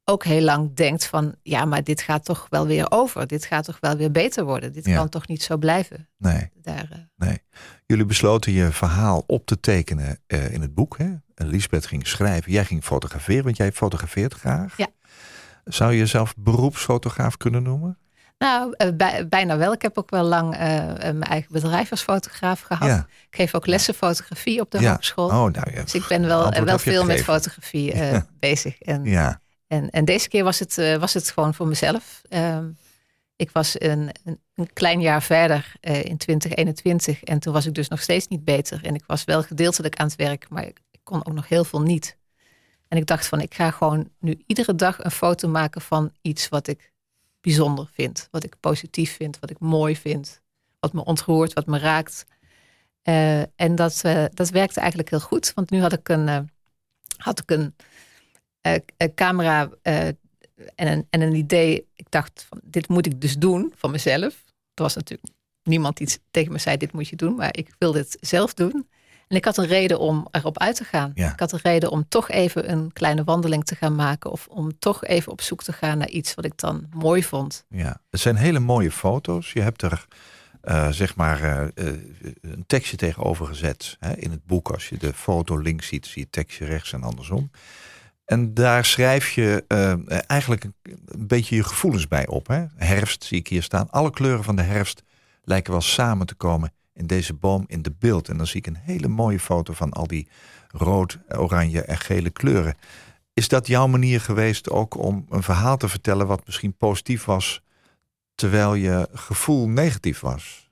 [0.10, 1.36] ook heel lang denkt van...
[1.44, 3.28] ja, maar dit gaat toch wel weer over.
[3.28, 4.74] Dit gaat toch wel weer beter worden.
[4.74, 4.96] Dit Ja.
[4.96, 6.10] kan toch niet zo blijven.
[6.18, 6.50] Nee.
[6.62, 7.38] Daar, eh, Nee.
[7.86, 10.98] Jullie besloten je verhaal op te tekenen eh, in het boek.
[10.98, 11.14] Hè?
[11.36, 12.52] En Lisbeth ging schrijven.
[12.52, 14.78] Jij ging fotograferen, want jij fotografeert graag.
[14.78, 14.88] Ja.
[15.64, 17.98] Zou je jezelf beroepsfotograaf kunnen noemen?
[18.38, 19.74] Nou, eh, bij- bijna wel.
[19.74, 22.88] Ik heb ook wel lang mijn eigen bedrijf als fotograaf gehad.
[22.88, 23.08] Ja.
[23.30, 24.90] Ik geef ook lessen fotografie op de Ja.
[24.92, 25.26] hogeschool.
[25.28, 25.82] Oh, nou ja.
[25.82, 27.94] Dus ik ben wel, wel veel met fotografie
[28.40, 28.80] bezig.
[28.82, 32.22] En, Ja, en, en deze keer was het, eh, was het gewoon voor mezelf.
[32.30, 32.70] Ehm,
[33.36, 34.12] ik was een,
[34.56, 38.44] een, klein jaar verder eh, in 2021 en toen was ik dus nog steeds niet
[38.44, 38.86] beter.
[38.86, 41.82] En ik was wel gedeeltelijk aan het werk, maar ik, kon ook nog heel veel
[41.82, 42.18] niet.
[42.88, 46.50] En ik dacht van, ik ga gewoon nu iedere dag een foto maken van iets
[46.50, 46.92] wat ik
[47.42, 48.28] bijzonder vind.
[48.32, 50.42] Wat ik positief vind, wat ik mooi vind.
[50.80, 52.26] Wat me ontroert, wat me raakt.
[53.02, 54.02] Eh, en dat,
[54.34, 55.52] dat werkte eigenlijk heel goed.
[55.56, 56.50] Want nu had ik een,
[57.18, 57.76] had ik een
[59.16, 60.18] camera eh, en,
[60.76, 61.88] een, en een idee.
[61.96, 64.44] Ik dacht, van, dit moet ik dus doen van mezelf.
[64.74, 65.30] Dat was natuurlijk
[65.64, 68.88] niemand iets tegen me zei, dit moet je doen, maar ik wilde het zelf doen.
[69.28, 71.12] En ik had een reden om erop uit te gaan.
[71.14, 71.32] Ja.
[71.32, 74.32] Ik had een reden om toch even een kleine wandeling te gaan maken.
[74.32, 77.66] Of om toch even op zoek te gaan naar iets wat ik dan mooi vond.
[77.70, 79.54] Ja, het zijn hele mooie foto's.
[79.54, 80.08] Je hebt er
[80.68, 81.96] eh, zeg maar eh, eh,
[82.42, 83.98] een tekstje tegenover gezet.
[84.00, 84.16] Hè?
[84.16, 87.04] In het boek, als je de foto links ziet, zie je het tekstje rechts en
[87.04, 87.52] andersom.
[88.28, 89.94] En daar schrijf je eh,
[90.30, 92.48] eigenlijk een, beetje je gevoelens bij op.
[92.48, 92.66] Hè?
[92.76, 93.90] Herfst zie ik hier staan.
[93.90, 95.04] Alle kleuren van de herfst
[95.44, 98.30] lijken wel samen te komen in deze boom in de beeld.
[98.30, 100.28] En dan zie ik een hele mooie foto van al die
[100.68, 102.78] rood, oranje en gele kleuren.
[103.34, 107.62] Is dat jouw manier geweest ook om een verhaal te vertellen wat misschien positief was,
[108.36, 110.70] terwijl je gevoel negatief was?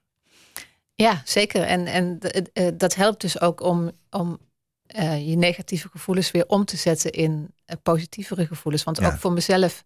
[0.94, 1.62] Ja, zeker.
[1.62, 4.40] En, en eh, dat helpt dus ook om, om
[4.96, 8.84] eh, je negatieve gevoelens weer om te zetten in eh, positievere gevoelens.
[8.84, 9.08] Want Ja.
[9.08, 9.84] ook voor mezelf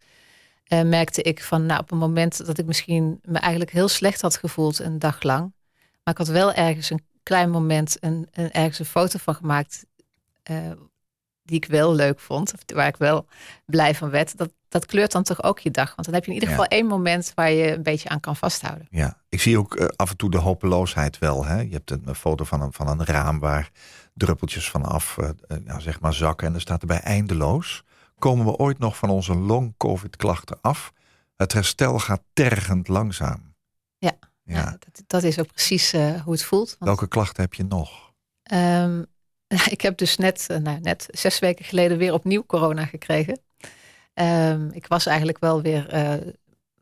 [0.63, 4.22] eh, merkte ik van, nou, op een moment dat ik misschien me eigenlijk heel slecht
[4.22, 5.54] had gevoeld een dag lang.
[6.04, 9.86] Maar ik had wel ergens een klein moment, een, een, ergens een foto van gemaakt
[11.50, 12.54] die ik wel leuk vond.
[12.54, 13.26] Of waar ik wel
[13.66, 14.38] blij van werd.
[14.38, 15.96] Dat, dat kleurt dan toch ook je dag.
[15.96, 16.56] Want dan heb je in ieder Ja.
[16.56, 18.88] geval één moment waar je een beetje aan kan vasthouden.
[18.90, 21.46] Ja, ik zie ook eh, af en toe de hopeloosheid wel.
[21.46, 21.60] Hè?
[21.62, 23.70] Je hebt een, foto van een, van een raam waar
[24.14, 26.48] druppeltjes vanaf eh, eh, nou, zeg maar zakken.
[26.48, 27.84] En er staat erbij eindeloos.
[28.20, 30.92] Komen we ooit nog van onze long-covid-klachten af?
[31.36, 33.56] Het herstel gaat tergend langzaam.
[33.98, 34.12] Ja.
[34.44, 34.64] ja.
[34.80, 36.68] Dat, dat is ook precies hoe het voelt.
[36.70, 38.12] Want, Welke klachten heb je nog?
[38.44, 39.04] ehm,
[39.76, 43.40] ik heb dus net, eh, nou, net zes weken geleden weer opnieuw corona gekregen.
[44.14, 46.14] Ehm, ik was eigenlijk wel weer eh,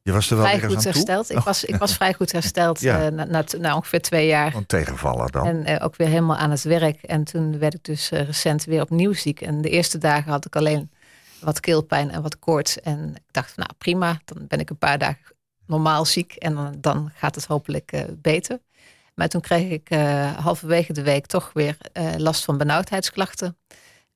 [0.01, 0.91] Je was er wel vrij goed toe?
[0.91, 1.29] hersteld.
[1.31, 3.05] Ik was, ik was vrij goed hersteld Ja.
[3.05, 4.55] eh, na, na, na ongeveer twee jaar.
[4.55, 5.65] Een tegenvaller dan.
[5.65, 7.03] En ook weer helemaal aan het werk.
[7.03, 9.41] En toen werd ik dus recent weer opnieuw ziek.
[9.41, 10.91] En de eerste dagen had ik alleen
[11.39, 12.79] wat keelpijn en wat koorts.
[12.81, 16.33] En ik dacht, nou prima, dan ben ik een paar dagen normaal ziek.
[16.33, 18.59] En dan, dan gaat het hopelijk beter.
[19.17, 23.57] Maar toen kreeg ik eh, halverwege de week toch weer eh, last van benauwdheidsklachten.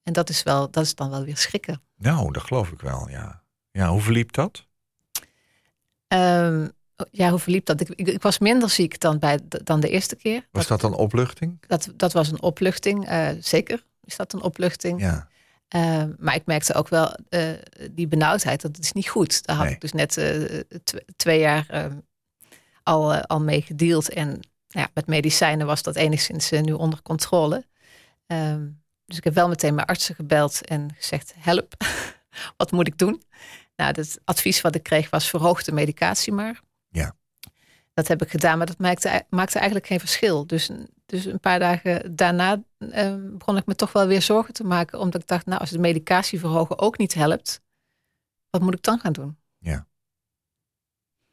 [0.04, 1.82] En dat is, wel, dat is dan wel weer schrikken.
[1.98, 3.44] Nou, dat geloof ik wel, ja.
[3.72, 4.66] Ja, hoe verliep dat?
[6.08, 6.68] Ehm,
[7.12, 7.82] ja, hoe verliep dat?
[7.82, 10.48] Ik, ik, ik was minder ziek dan, bij, dan de eerste keer.
[10.52, 11.58] Was dat dan opluchting?
[11.68, 15.00] Dat, dat was een opluchting, eh, zeker is dat een opluchting.
[15.02, 15.30] Ja,
[15.68, 17.16] Eh, maar ik merkte ook wel
[17.92, 19.46] die benauwdheid, dat is niet goed.
[19.46, 19.74] Daar had Nee.
[19.74, 20.12] ik dus net
[20.84, 21.86] tw- twee jaar eh,
[22.84, 24.10] al, al mee gedeeld.
[24.10, 24.40] En
[24.72, 27.66] ja, met medicijnen was dat enigszins eh, nu onder controle.
[28.26, 28.70] Ehm,
[29.06, 31.74] dus ik heb wel meteen mijn artsen gebeld en gezegd, help,
[32.58, 33.24] wat moet ik doen?
[33.76, 36.62] Nou, het advies wat ik kreeg was verhoog de medicatie maar.
[36.88, 37.16] Ja.
[37.94, 40.48] Dat heb ik gedaan, maar dat maakte, maakte eigenlijk geen verschil.
[40.48, 40.70] Dus,
[41.06, 45.00] dus een paar dagen daarna eh, begon ik me toch wel weer zorgen te maken.
[45.00, 47.62] Omdat ik dacht, nou, als de medicatie verhogen ook niet helpt,
[48.50, 49.38] wat moet ik dan gaan doen?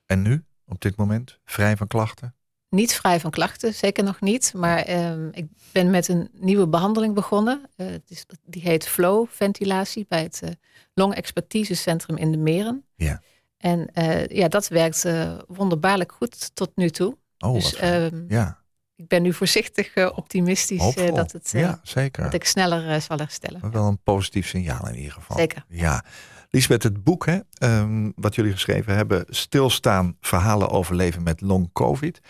[0.09, 2.38] en nu, op dit moment, vrij van klachten?
[2.71, 4.53] Niet vrij van klachten, zeker nog niet.
[4.57, 7.63] Maar ehm, ik ben met een nieuwe behandeling begonnen.
[7.77, 10.51] Eh, het is, die heet flow-ventilatie bij het eh
[10.95, 12.85] Long-expertisecentrum in de Meren.
[12.97, 13.23] Ja.
[13.59, 17.17] En eh, ja, dat werkt eh, wonderbaarlijk goed tot nu toe.
[17.39, 18.59] Oh, dus ehm, ja,
[18.97, 22.23] ik ben nu voorzichtig eh, optimistisch eh, dat, het, eh, ja, zeker.
[22.23, 23.71] dat ik sneller eh, zal herstellen.
[23.71, 25.37] Wel een positief signaal in ieder geval.
[25.37, 25.65] Zeker.
[25.69, 26.05] Ja.
[26.51, 32.21] Lisbeth, het boek hè, ehm, wat jullie geschreven hebben, Stilstaan, verhalen overleven met long covid.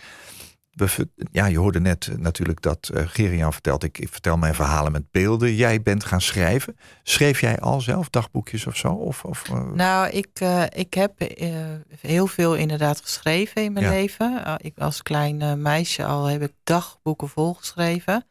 [0.71, 4.55] We ja, je hoorde net eh, natuurlijk dat uh, Gerian vertelt, ik, ik vertel mijn
[4.55, 5.55] verhalen met beelden.
[5.55, 6.77] Jij bent gaan schrijven.
[7.03, 8.89] Schreef jij al zelf dagboekjes of zo?
[8.93, 10.41] Of, of, eh, Nou, ik,
[10.75, 11.13] ik heb
[12.01, 13.91] heel veel inderdaad geschreven in mijn Ja.
[13.91, 14.59] leven.
[14.61, 18.27] Ik, als klein meisje al heb ik dagboeken volgeschreven.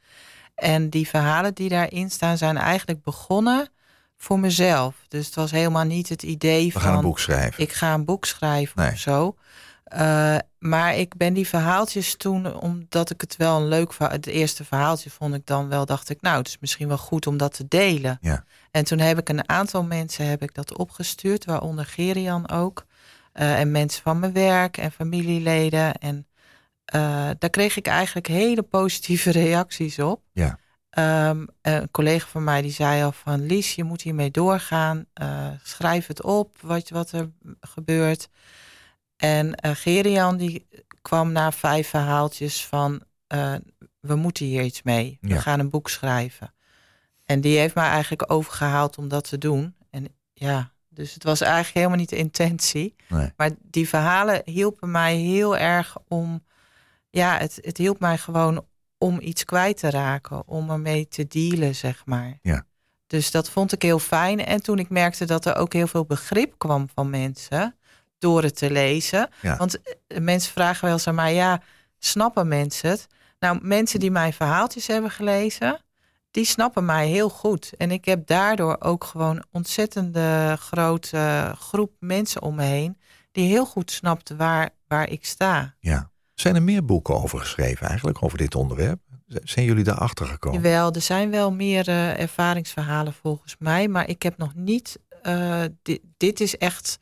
[0.55, 3.69] En die verhalen die daarin staan zijn eigenlijk begonnen
[4.17, 4.95] voor mezelf.
[5.07, 6.81] Dus het was helemaal niet het idee we van...
[6.81, 7.63] gaan een boek schrijven.
[7.63, 8.91] ik ga een boek schrijven Nee.
[8.91, 9.35] of zo.
[9.93, 14.13] Uh, maar ik ben die verhaaltjes toen, omdat ik het wel een leuk verhaal...
[14.15, 16.21] Het eerste verhaaltje vond ik dan wel, dacht ik...
[16.21, 18.17] nou, het is misschien wel goed om dat te delen.
[18.21, 18.43] Ja.
[18.71, 22.85] En toen heb ik een aantal mensen heb ik dat opgestuurd, waaronder Gerian ook.
[23.33, 25.93] Uh, en mensen van mijn werk en familieleden.
[25.97, 26.27] En
[26.95, 30.21] uh, daar kreeg ik eigenlijk hele positieve reacties op.
[30.31, 30.59] Ja.
[30.97, 33.45] Um, een collega van mij die zei al van...
[33.45, 35.05] Lies, je moet hiermee doorgaan.
[35.21, 38.29] Uh, schrijf het op, wat, wat er gebeurt.
[39.17, 40.67] En uh, Gerian die
[41.01, 43.01] kwam na vijf verhaaltjes van...
[43.33, 43.55] Uh,
[43.99, 45.17] we moeten hier iets mee.
[45.21, 45.39] We Ja.
[45.39, 46.53] gaan een boek schrijven.
[47.25, 49.75] En die heeft mij eigenlijk overgehaald om dat te doen.
[49.89, 52.95] En ja, dus het was eigenlijk helemaal niet de intentie.
[53.09, 53.33] Nee.
[53.37, 56.45] Maar die verhalen hielpen mij heel erg om...
[57.09, 58.65] Ja, het, het hielp mij gewoon
[58.97, 60.47] om iets kwijt te raken.
[60.47, 62.37] Om ermee te dealen, zeg maar.
[62.41, 62.65] Ja.
[63.07, 64.45] Dus dat vond ik heel fijn.
[64.45, 67.75] En toen ik merkte dat er ook heel veel begrip kwam van mensen...
[68.19, 69.29] door het te lezen.
[69.41, 69.57] Ja.
[69.57, 69.77] Want
[70.21, 71.33] mensen vragen wel eens aan mij...
[71.33, 71.61] ja,
[71.97, 73.07] snappen mensen het?
[73.39, 75.81] Nou, mensen die mijn verhaaltjes hebben gelezen,
[76.31, 77.73] die snappen mij heel goed.
[77.77, 82.97] En ik heb daardoor ook gewoon ontzettende grote groep mensen om me heen
[83.31, 85.75] die heel goed snapt waar, waar ik sta.
[85.79, 86.09] Ja.
[86.39, 88.99] Zijn er meer boeken over geschreven eigenlijk, over dit onderwerp?
[89.27, 90.61] Zijn jullie daarachter gekomen?
[90.61, 93.87] Jawel, er zijn wel meer uh, ervaringsverhalen volgens mij.
[93.87, 94.99] Maar ik heb nog niet...
[95.23, 96.99] Uh, dit, dit is echt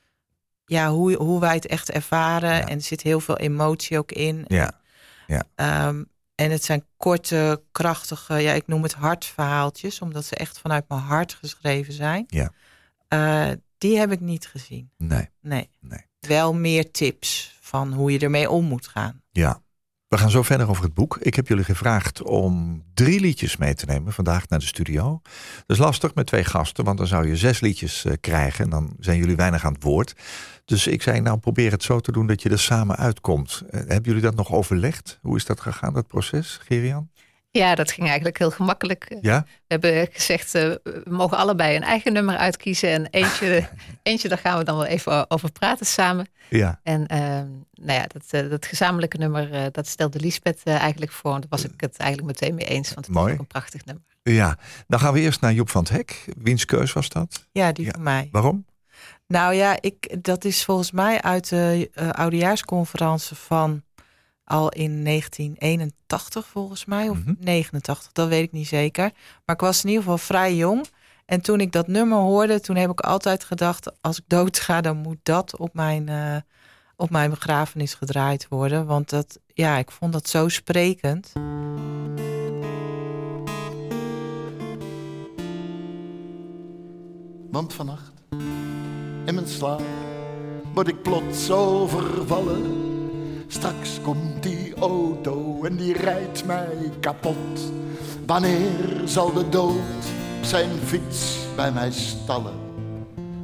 [0.65, 2.50] ja, hoe, hoe wij het echt ervaren.
[2.50, 2.67] Ja.
[2.67, 4.45] En er zit heel veel emotie ook in.
[4.48, 4.82] Ja.
[5.28, 5.88] ja.
[5.88, 10.86] Um, en het zijn korte, krachtige, ja, ik noem het hartverhaaltjes, omdat ze echt vanuit
[10.88, 12.26] mijn hart geschreven zijn.
[12.28, 12.52] Ja.
[13.10, 14.91] Uh, die heb ik niet gezien.
[14.98, 15.30] Nee.
[15.41, 15.69] nee.
[15.80, 16.06] Nee.
[16.19, 19.21] Wel meer tips van hoe je ermee om moet gaan.
[19.32, 19.63] Ja.
[20.08, 21.17] We gaan zo verder over het boek.
[21.21, 25.21] Ik heb jullie gevraagd om drie liedjes mee te nemen vandaag naar de studio.
[25.56, 28.69] Dat is lastig met twee gasten, want dan zou je zes liedjes uh, krijgen en
[28.69, 30.15] dan zijn jullie weinig aan het woord.
[30.65, 33.63] Dus ik zei, nou probeer het zo te doen dat je er samen uitkomt.
[33.65, 35.19] Uh, hebben jullie dat nog overlegd?
[35.21, 37.10] Hoe is dat gegaan, dat proces, Gerian?
[37.58, 39.18] Ja, dat ging eigenlijk heel gemakkelijk.
[39.22, 39.46] Ja?
[39.46, 42.89] We hebben gezegd, uh, we mogen allebei een eigen nummer uitkiezen.
[42.89, 43.70] En eentje,
[44.04, 46.28] eentje daar gaan we dan wel even over praten samen.
[46.50, 46.80] Ja.
[46.84, 47.18] En uh,
[47.86, 51.34] nou ja, dat, uh, dat gezamenlijke nummer, uh, dat stelde Lisbeth eigenlijk voor.
[51.34, 53.28] En daar was ik het eigenlijk meteen mee eens, want het Mooi.
[53.28, 54.04] is ook een prachtig nummer.
[54.24, 56.26] Ja, dan gaan we eerst naar Joep van het Hek.
[56.38, 57.48] Wiens keus was dat?
[57.52, 57.91] Ja, die ja.
[57.91, 58.30] van mij.
[58.32, 58.65] Waarom?
[59.28, 63.84] Nou ja, ik, dat is volgens mij uit de oudejaarsconferentie van
[64.45, 67.34] al in 1981 volgens mij, of Mhm.
[67.39, 69.12] 89, dat weet ik niet zeker.
[69.45, 70.86] Maar ik was in ieder geval vrij jong.
[71.25, 74.01] En toen ik dat nummer hoorde, toen heb ik altijd gedacht...
[74.01, 76.36] als ik doodga, dan moet dat op mijn, uh,
[76.95, 78.86] op mijn begrafenis gedraaid worden.
[78.86, 81.31] Want dat, ja, ik vond dat zo sprekend.
[87.51, 88.12] Want vannacht,
[89.25, 89.81] in mijn slaap,
[90.73, 92.94] word ik plots overvallen...
[93.47, 97.71] Straks komt die auto en die rijdt mij kapot.
[98.25, 100.03] Wanneer zal de dood
[100.41, 102.53] zijn fiets bij mij stallen?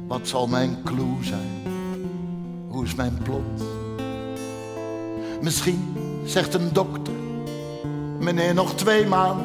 [0.06, 1.62] Wat zal mijn clue zijn?
[2.68, 3.62] Hoe is mijn plot?
[5.40, 7.14] Misschien zegt een dokter,
[8.18, 9.44] meneer nog twee maanden.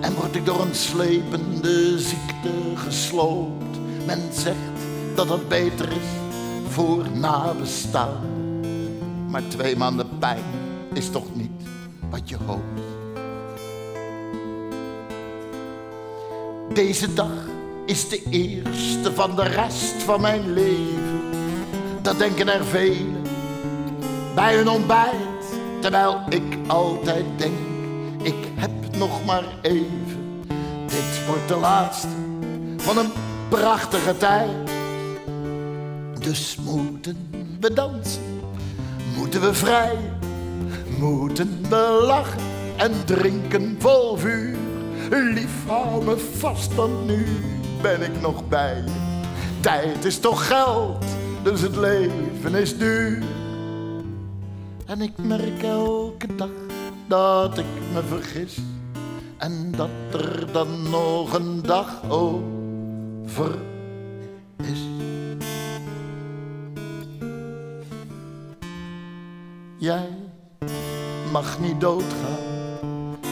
[0.00, 3.78] En word ik door een slepende ziekte gesloopt.
[4.06, 4.56] Men zegt
[5.14, 6.08] dat het beter is
[6.68, 8.37] voor nabestaan.
[9.28, 10.42] Maar twee maanden pijn
[10.92, 11.62] is toch niet
[12.10, 12.80] wat je hoopt.
[16.74, 17.32] Deze dag
[17.86, 21.20] is de eerste van de rest van mijn leven.
[22.02, 23.22] Dat denken er velen
[24.34, 25.16] bij hun ontbijt.
[25.80, 27.58] Terwijl ik altijd denk,
[28.22, 30.42] ik heb nog maar even.
[30.86, 32.08] Dit wordt de laatste
[32.76, 33.10] van een
[33.48, 34.70] prachtige tijd.
[36.20, 37.28] Dus moeten
[37.60, 38.27] we dansen
[39.18, 39.96] moeten we vrij,
[40.98, 42.40] moeten we lachen
[42.76, 44.56] en drinken vol vuur.
[45.10, 47.26] Lief, hou me vast, want nu
[47.82, 48.92] ben ik nog bij je.
[49.60, 51.04] Tijd is toch geld,
[51.42, 53.22] dus het leven is duur.
[54.86, 56.50] En ik merk elke dag
[57.06, 58.58] dat ik me vergis.
[59.36, 63.54] En dat er dan nog een dag over
[64.56, 64.87] is.
[69.80, 70.08] Jij
[71.32, 72.38] mag niet doodgaan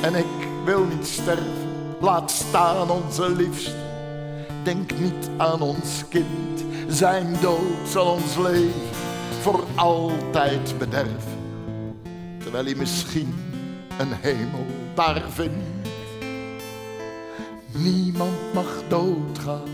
[0.02, 1.68] en ik wil niet sterven.
[2.00, 3.74] Laat staan onze liefste.
[4.62, 6.64] Denk niet aan ons kind.
[6.88, 8.80] Zijn dood zal ons leven
[9.40, 11.38] voor altijd bederven.
[12.38, 13.35] Terwijl hij misschien
[13.98, 15.88] een hemel daar vindt.
[17.72, 19.68] Niemand mag doodgaan,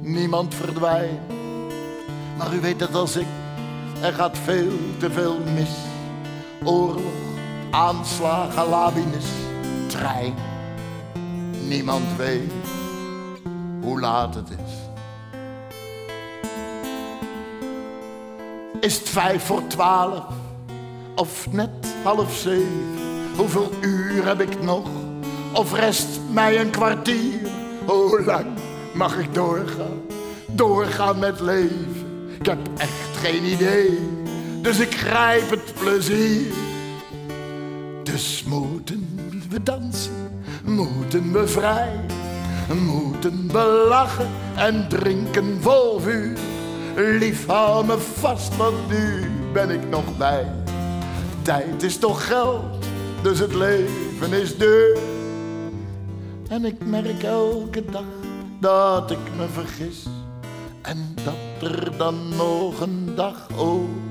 [0.00, 1.20] niemand verdwijnt.
[2.38, 3.26] Maar u weet het als ik,
[4.02, 5.94] er gaat veel te veel mis
[6.64, 7.12] oorlog,
[7.70, 9.26] aanslagen, lawines,
[9.86, 10.34] trein.
[11.68, 12.52] Niemand weet
[13.82, 14.72] hoe laat het is.
[18.80, 20.24] Is het vijf voor twaalf
[21.14, 21.70] of net
[22.04, 22.94] half zeven?
[23.36, 24.88] Hoeveel uur heb ik nog?
[25.52, 27.40] Of rest mij een kwartier?
[27.86, 28.46] Hoe lang
[28.94, 30.00] mag ik doorgaan?
[30.46, 31.94] Doorgaan met leven?
[32.40, 34.15] Ik heb echt geen idee
[34.66, 36.52] dus ik grijp het plezier.
[38.02, 42.00] Dus moeten we dansen, moeten we vrij,
[42.84, 46.38] moeten we lachen en drinken vol vuur.
[46.96, 50.46] Lief, hou me vast, want nu ben ik nog bij.
[51.42, 52.86] Tijd is toch geld,
[53.22, 54.98] dus het leven is duur.
[56.48, 58.04] En ik merk elke dag
[58.60, 60.06] dat ik me vergis.
[60.82, 64.05] En dat er dan nog een dag over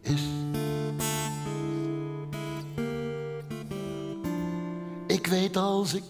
[0.00, 0.22] is.
[5.06, 6.02] Ik weet als ik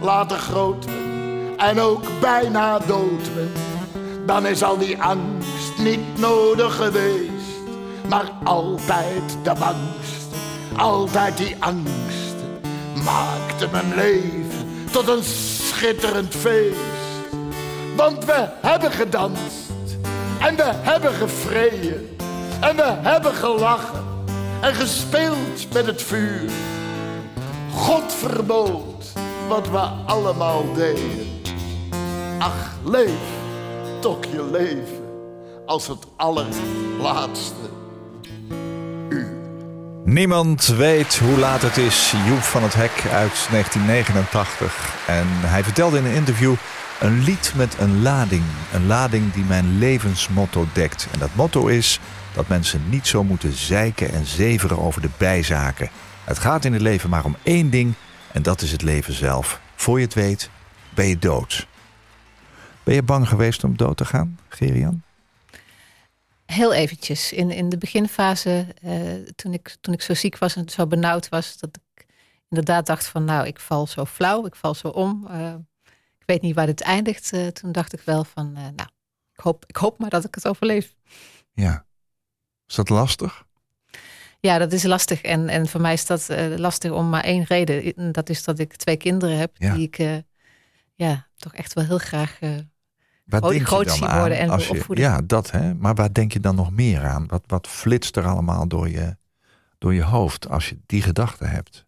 [0.00, 3.52] later groot ben en ook bijna dood ben,
[4.26, 7.60] dan is al die angst niet nodig geweest,
[8.08, 10.26] maar altijd de angst,
[10.76, 12.34] altijd die angst
[13.04, 16.78] maakte mijn leven tot een schitterend feest.
[17.96, 19.63] Want we hebben gedanst
[20.44, 22.16] en we hebben gevreden
[22.60, 24.04] en we hebben gelachen
[24.60, 26.50] en gespeeld met het vuur.
[27.72, 29.12] God verbood
[29.48, 31.42] wat we allemaal deden.
[32.38, 33.20] Ach, leef
[34.00, 35.04] toch je leven
[35.66, 37.54] als het allerlaatste.
[40.04, 42.12] Niemand weet hoe laat het is.
[42.26, 44.94] Joep van het Hek uit 1989.
[45.06, 46.54] En hij vertelde in een interview
[47.00, 48.44] een lied met een lading.
[48.72, 51.08] Een lading die mijn levensmotto dekt.
[51.12, 52.00] En dat motto is
[52.34, 55.90] dat mensen niet zo moeten zeiken en zeveren over de bijzaken.
[56.24, 57.94] Het gaat in het leven maar om één ding
[58.32, 59.60] en dat is het leven zelf.
[59.74, 60.50] Voor je het weet
[60.94, 61.66] ben je dood.
[62.82, 65.02] Ben je bang geweest om dood te gaan, Gerian?
[66.46, 67.32] Heel eventjes.
[67.32, 71.28] In, in de beginfase, eh, toen, ik, toen ik zo ziek was en zo benauwd
[71.28, 72.06] was, dat ik
[72.48, 75.26] inderdaad dacht van nou, ik val zo flauw, ik val zo om.
[75.30, 75.54] Uh,
[76.26, 77.32] ik weet niet waar dit eindigt.
[77.32, 78.88] Uh, toen dacht ik wel van nou,
[79.32, 80.94] ik hoop, ik hoop maar dat ik het overleef.
[81.52, 81.86] Ja.
[82.66, 83.44] Is dat lastig?
[84.40, 85.22] Ja, dat is lastig.
[85.22, 88.12] En, en voor mij is dat lastig om maar één reden.
[88.12, 89.74] Dat is dat ik twee kinderen heb ja.
[89.74, 90.24] die ik
[90.94, 92.38] ja, toch echt wel heel graag
[93.24, 95.04] Waar groot, denk groot je dan zien aan worden en als je, opvoeden.
[95.04, 95.74] Ja, dat hè.
[95.74, 97.26] Maar waar denk je dan nog meer aan?
[97.26, 99.16] Wat, wat flitst er allemaal door je,
[99.78, 101.83] door je hoofd als je die gedachte hebt?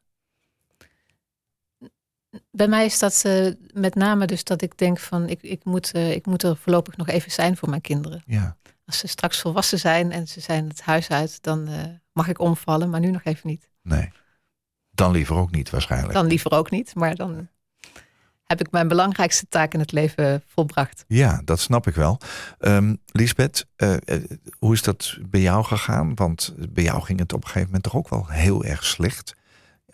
[2.51, 5.93] Bij mij is dat eh, met name dus dat ik denk van ik, ik, moet,
[5.93, 8.23] eh, ik moet er voorlopig nog even zijn voor mijn kinderen.
[8.27, 12.29] Ja, Als ze straks volwassen zijn en ze zijn het huis uit, dan eh, mag
[12.29, 13.69] ik omvallen, maar nu nog even niet.
[13.83, 14.13] nee.
[14.91, 16.13] Dan liever ook niet waarschijnlijk.
[16.13, 17.49] Dan liever ook niet, maar dan
[18.45, 21.05] heb ik mijn belangrijkste taak in het leven volbracht.
[21.09, 22.19] Ja, dat snap ik wel.
[22.59, 23.67] Ehm Lisbeth,
[24.59, 26.15] hoe is dat bij jou gegaan?
[26.15, 29.35] Want bij jou ging het op een gegeven moment toch ook wel heel erg slecht.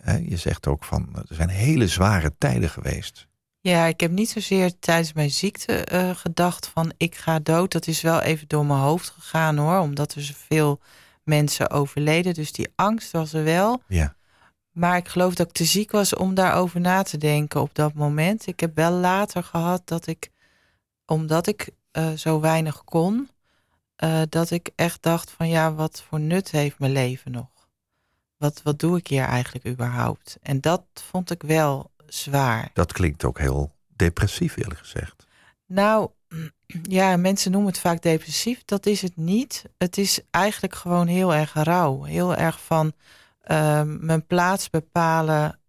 [0.03, 3.27] Hè, je zegt ook van, er zijn hele zware tijden geweest.
[3.59, 7.71] Ja, ik heb niet zozeer tijdens mijn ziekte eh, gedacht van ik ga dood.
[7.71, 10.79] Dat is wel even door mijn hoofd gegaan hoor, omdat er zoveel
[11.23, 12.33] mensen overleden.
[12.33, 13.81] Dus die angst was er wel.
[13.87, 14.15] Ja,
[14.71, 17.93] Maar ik geloof dat ik te ziek was om daarover na te denken op dat
[17.93, 18.47] moment.
[18.47, 20.29] Ik heb wel later gehad dat ik,
[21.05, 23.29] omdat ik eh, zo weinig kon,
[23.95, 27.52] eh, dat ik echt dacht van ja, wat voor nut heeft mijn leven nog?
[28.37, 30.37] Wat, wat doe ik hier eigenlijk überhaupt?
[30.41, 32.69] En dat vond ik wel zwaar.
[32.73, 35.25] dat klinkt ook heel depressief eerlijk gezegd.
[35.65, 36.09] Nou,
[36.97, 38.61] ja, mensen noemen het vaak depressief.
[38.65, 39.63] Dat is het niet.
[39.77, 42.03] Het is eigenlijk gewoon heel erg rauw.
[42.03, 42.93] Heel erg van
[43.41, 45.59] ehm, mijn plaats bepalen.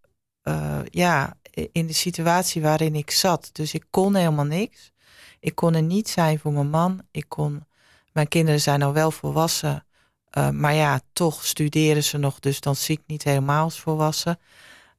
[0.43, 1.37] eh, ja,
[1.73, 3.51] in de situatie waarin ik zat.
[3.53, 4.93] Dus ik kon helemaal niks.
[5.41, 7.01] Ik kon er niet zijn voor mijn man.
[7.11, 7.65] Ik kon,
[8.13, 9.87] mijn kinderen zijn al wel volwassen.
[10.35, 12.41] Eh, maar ja, toch studeren ze nog.
[12.41, 14.39] Dus dan zie ik niet helemaal als volwassen.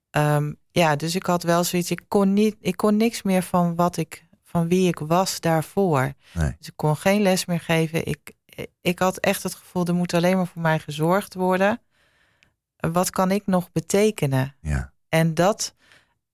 [0.09, 1.91] Ehm, ja, dus ik had wel zoiets.
[1.91, 6.13] Ik kon, niet, ik kon niks meer van wat ik, van wie ik was daarvoor.
[6.33, 6.55] Nee.
[6.57, 8.05] Dus ik kon geen les meer geven.
[8.05, 8.31] Ik,
[8.81, 11.81] ik had echt het gevoel, er moet alleen maar voor mij gezorgd worden.
[12.77, 14.55] Wat kan ik nog betekenen?
[14.61, 15.75] Ja, En dat,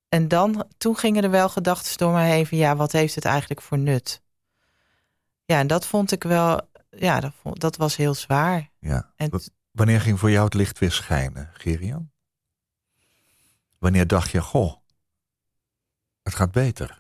[0.10, 3.26] en dan, toen gingen er wel gedachten door me heen van, ja, wat heeft het
[3.26, 4.22] eigenlijk voor nut?
[5.46, 6.62] Ja, en dat vond ik wel,
[6.98, 8.70] ja, dat, vond, dat was heel zwaar.
[8.80, 9.12] ja.
[9.16, 9.30] En
[9.72, 12.12] Wanneer ging voor jou het licht weer schijnen, Gerian?
[13.78, 14.76] Wanneer dacht je, goh,
[16.24, 17.00] het gaat beter?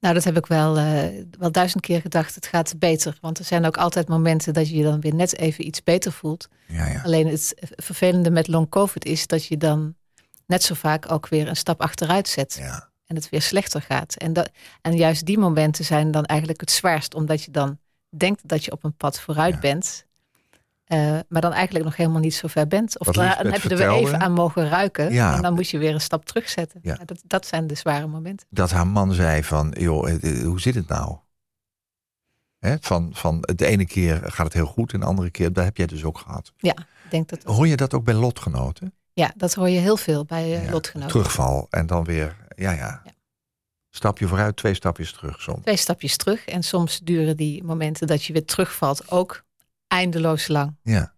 [0.00, 2.34] Nou, dat heb ik wel, eh, wel duizend keer gedacht.
[2.34, 3.18] Het gaat beter.
[3.20, 6.12] Want er zijn ook altijd momenten dat je je dan weer net even iets beter
[6.12, 6.48] voelt.
[6.66, 7.02] Ja, ja.
[7.02, 9.94] Alleen het vervelende met long covid is dat je dan
[10.46, 12.54] net zo vaak ook weer een stap achteruit zet.
[12.54, 12.90] ja.
[13.06, 14.14] En het weer slechter gaat.
[14.16, 14.50] En, dat,
[14.82, 17.14] en juist die momenten zijn dan eigenlijk het zwaarst.
[17.14, 19.60] Omdat je dan denkt dat je op een pad vooruit Ja.
[19.60, 20.06] bent.
[20.84, 22.98] eh, maar dan eigenlijk nog helemaal niet zo ver bent.
[22.98, 25.12] Of dan, dan heb je er weer even aan mogen ruiken.
[25.12, 25.36] Ja.
[25.36, 26.80] En dan moet je weer een stap terugzetten.
[26.82, 26.98] Ja.
[27.04, 28.46] Dat, dat zijn de zware momenten.
[28.50, 31.16] dat haar man zei van, joh, eh, eh, hoe zit het nou?
[32.58, 35.64] Hè, van, van de ene keer gaat het heel goed en de andere keer, dat
[35.64, 36.52] heb jij dus ook gehad.
[36.56, 36.72] Ja,
[37.04, 38.92] ik denk dat, Hoor je dat ook bij lotgenoten?
[39.12, 41.10] ja, dat hoor je heel veel bij Ja, lotgenoten.
[41.12, 43.02] Terugval en dan weer, ja, ja.
[43.98, 45.62] Stapje vooruit, twee stapjes terug soms.
[45.62, 46.44] Twee stapjes terug.
[46.44, 49.44] En soms duren die momenten dat je weer terugvalt ook
[49.88, 50.76] eindeloos lang.
[50.82, 51.14] Ja,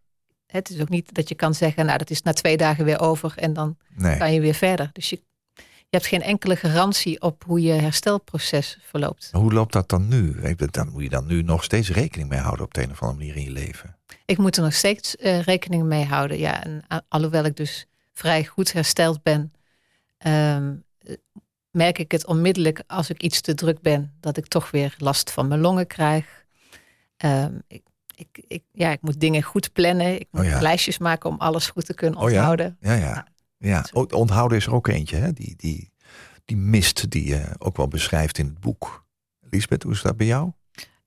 [0.46, 3.00] Het is ook niet dat je kan zeggen, nou dat is na twee dagen weer
[3.00, 4.18] over en dan nee.
[4.18, 4.90] kan je weer verder.
[4.92, 5.22] Dus je,
[5.56, 9.28] je hebt geen enkele garantie op hoe je herstelproces verloopt.
[9.32, 10.54] Hoe loopt dat dan nu?
[10.70, 13.18] Dan moet je dan nu nog steeds rekening mee houden op de een of andere
[13.18, 13.96] manier in je leven.
[14.24, 16.38] Ik moet er nog steeds eh, rekening mee houden.
[16.38, 19.52] Ja, en alhoewel ik dus vrij goed hersteld ben,
[20.18, 20.72] ehm,
[21.70, 25.30] merk ik het onmiddellijk als ik iets te druk ben, dat ik toch weer last
[25.30, 26.44] van mijn longen krijg.
[27.16, 27.82] Ehm, ik,
[28.14, 30.20] ik, ik, ja, ik moet dingen goed plannen.
[30.20, 30.60] Ik moet Oh ja.
[30.60, 32.36] lijstjes maken om alles goed te kunnen Oh ja?
[32.36, 32.76] onthouden.
[32.80, 33.26] Ja, ja.
[33.58, 33.84] ja.
[33.92, 35.32] O- Onthouden is er ook eentje, hè?
[35.32, 35.92] Die, die,
[36.44, 39.04] die mist die je ook wel beschrijft in het boek.
[39.40, 40.52] Lisbeth, hoe is dat bij jou?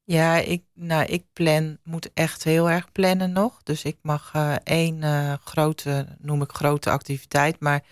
[0.05, 3.63] Ja, ik, nou, ik plan, moet echt heel erg plannen nog.
[3.63, 7.59] Dus ik mag eh, één eh, grote, noem ik grote activiteit.
[7.59, 7.83] Maar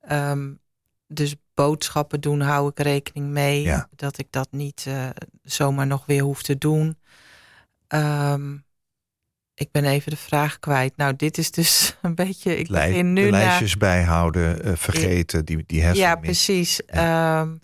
[0.00, 0.52] ehm,
[1.06, 3.62] dus boodschappen doen, hou ik rekening mee.
[3.62, 3.88] Ja.
[3.96, 5.08] Dat ik dat niet eh,
[5.42, 6.98] zomaar nog weer hoef te doen.
[7.86, 8.56] Ehm,
[9.54, 10.96] ik ben even de vraag kwijt.
[10.96, 12.56] Nou, dit is dus een beetje...
[12.58, 16.84] Ik Lij- begin nu de na- lijstjes bijhouden, eh, vergeten, die, die ja, precies.
[16.84, 17.54] Ehm,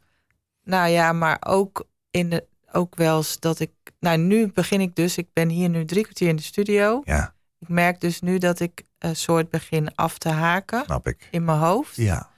[0.64, 3.70] nou ja, maar ook, in de, ook wel eens dat ik...
[4.01, 5.16] Nou, nu begin ik dus...
[5.16, 7.01] Ik ben hier nu drie kwartier in de studio.
[7.05, 11.28] Ja, Ik merk dus nu dat ik een soort begin af te haken snap ik.
[11.30, 11.97] in mijn hoofd.
[11.97, 12.30] Ja,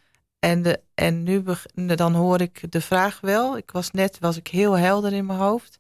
[0.43, 1.43] En, de, en nu
[1.97, 3.57] dan hoor ik de vraag wel.
[3.57, 5.79] Ik was net was ik heel helder in mijn hoofd.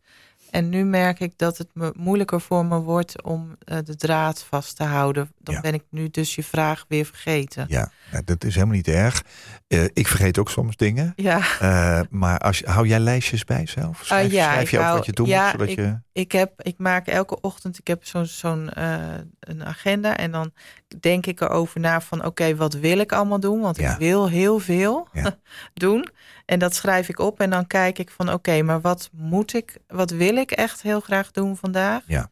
[0.53, 4.44] En nu merk ik dat het me moeilijker voor me wordt om eh, de draad
[4.48, 5.30] vast te houden.
[5.38, 5.61] Dan Ja.
[5.61, 7.64] ben ik nu dus je vraag weer vergeten.
[7.68, 7.90] ja.
[8.11, 9.22] Nou, dat is helemaal niet erg.
[9.68, 11.12] Eh, ik vergeet ook soms dingen.
[11.16, 11.40] Ja.
[11.61, 14.00] Eh, maar als, hou jij lijstjes bij zelf?
[14.05, 15.50] Schrijf, Ah, ja, schrijf je ook hou- wat je doen ja, moet?
[15.53, 15.98] Zodat ik- je...
[16.12, 18.70] Ik, heb, ik maak elke ochtend, ik heb zo'n zo'n
[19.40, 20.16] een agenda.
[20.16, 20.53] En dan
[21.00, 23.61] denk ik erover na van oké, wat wil ik allemaal doen?
[23.61, 23.92] Want Ja.
[23.92, 25.36] ik wil heel veel Ja.
[25.74, 26.09] doen.
[26.53, 29.76] En dat schrijf ik op en dan kijk ik van oké, maar wat moet ik,
[29.86, 32.03] wat wil ik echt heel graag doen vandaag?
[32.07, 32.30] Ja.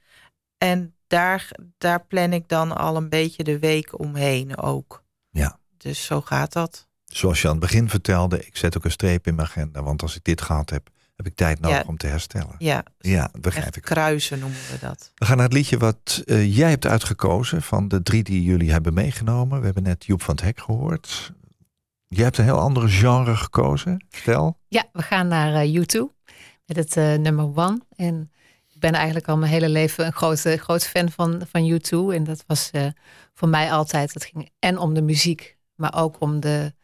[0.59, 5.03] En daar, daar plan ik dan al een beetje de week omheen ook.
[5.31, 5.59] Ja.
[5.77, 6.89] Dus zo gaat dat.
[7.05, 9.83] Zoals je aan het begin vertelde, ik zet ook een streep in mijn agenda.
[9.83, 11.85] Want als ik dit gehad heb, heb ik tijd nodig Ja.
[11.87, 12.55] om te herstellen.
[12.59, 13.83] Ja, Ja, begrijp ik.
[13.83, 15.13] kruisen noemen we dat.
[15.15, 18.71] We gaan naar het liedje wat eh, jij hebt uitgekozen van de drie die jullie
[18.71, 19.59] hebben meegenomen.
[19.59, 21.33] We hebben net Joep van het Hek gehoord.
[22.15, 24.05] Jij hebt een heel andere genre gekozen.
[24.09, 24.59] Vertel.
[24.69, 25.99] Ja, we gaan naar eh, U2
[26.67, 27.81] met het eh, nummer One.
[27.97, 28.33] En
[28.69, 32.15] ik ben eigenlijk al mijn hele leven een grote, groot fan van, van U2.
[32.15, 32.87] En dat was eh,
[33.35, 36.75] voor mij altijd, het ging en om de muziek, maar ook om de,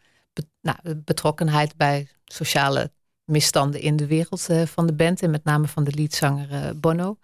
[0.61, 2.93] nou, betrokkenheid bij sociale
[3.25, 5.23] misstanden in de wereld van de band.
[5.23, 7.19] En met name van de leadzanger Bono.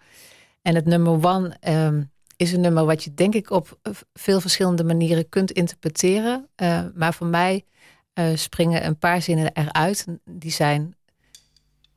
[0.61, 2.03] En het nummer One ehm,
[2.43, 6.47] is een nummer wat je denk ik op eh, veel verschillende manieren kunt interpreteren.
[6.55, 7.65] Eh, maar voor mij
[8.13, 10.05] eh, springen een paar zinnen eruit.
[10.25, 10.95] Die zijn,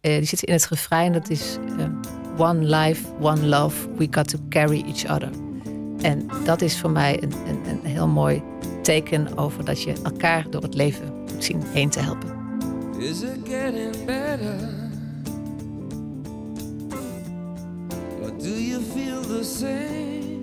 [0.01, 1.13] die zitten in het refrein.
[1.13, 1.87] Dat is eh,
[2.39, 5.31] one life, one love, we got to carry each other.
[6.01, 8.43] En dat is voor mij een, een, een heel mooi
[8.83, 12.35] teken over dat je elkaar door het leven moet zien heen te helpen.
[12.99, 14.85] Is it getting better?
[18.39, 20.36] Do you feel the same?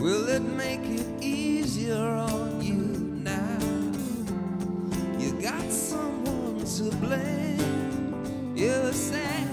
[0.00, 2.74] Will it make it easier on you
[3.22, 3.58] now?
[5.18, 8.54] You got someone to blame.
[8.56, 9.44] You say,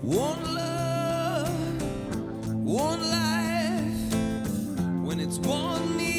[0.00, 1.82] one love,
[2.64, 4.14] one life.
[5.04, 6.09] When it's one need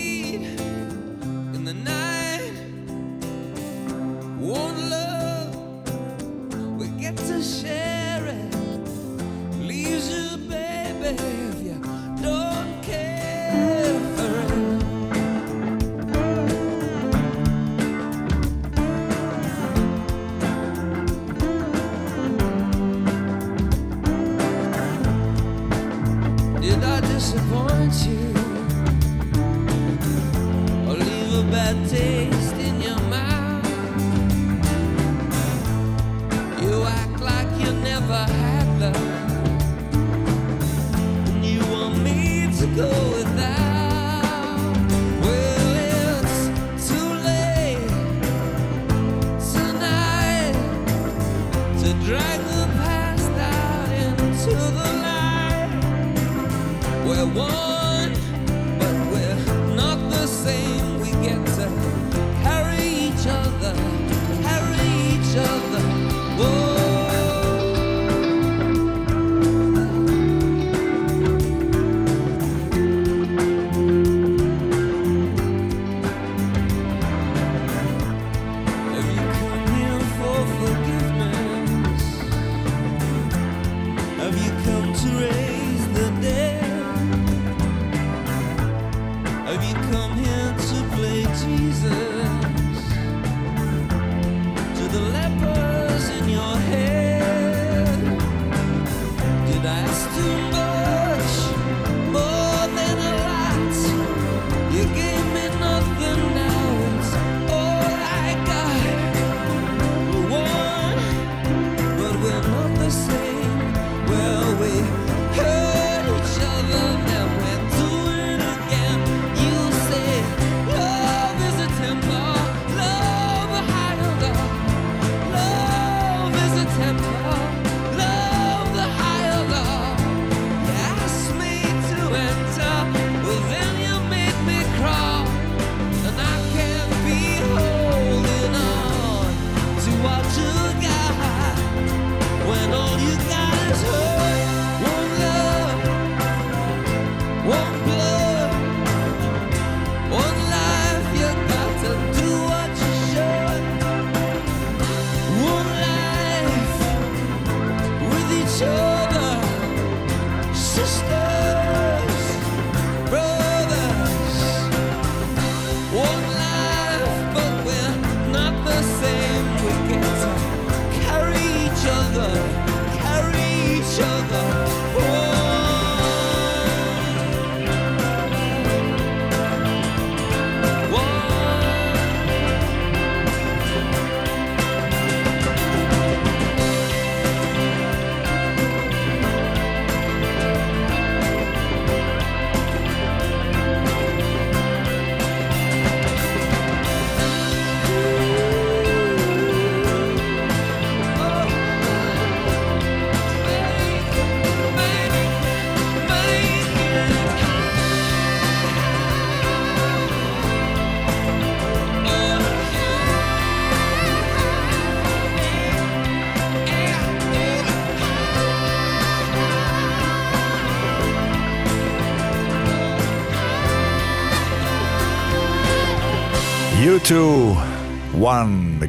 [57.12, 57.81] We're one,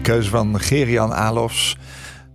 [0.03, 1.77] keuze van Gerian Alofs.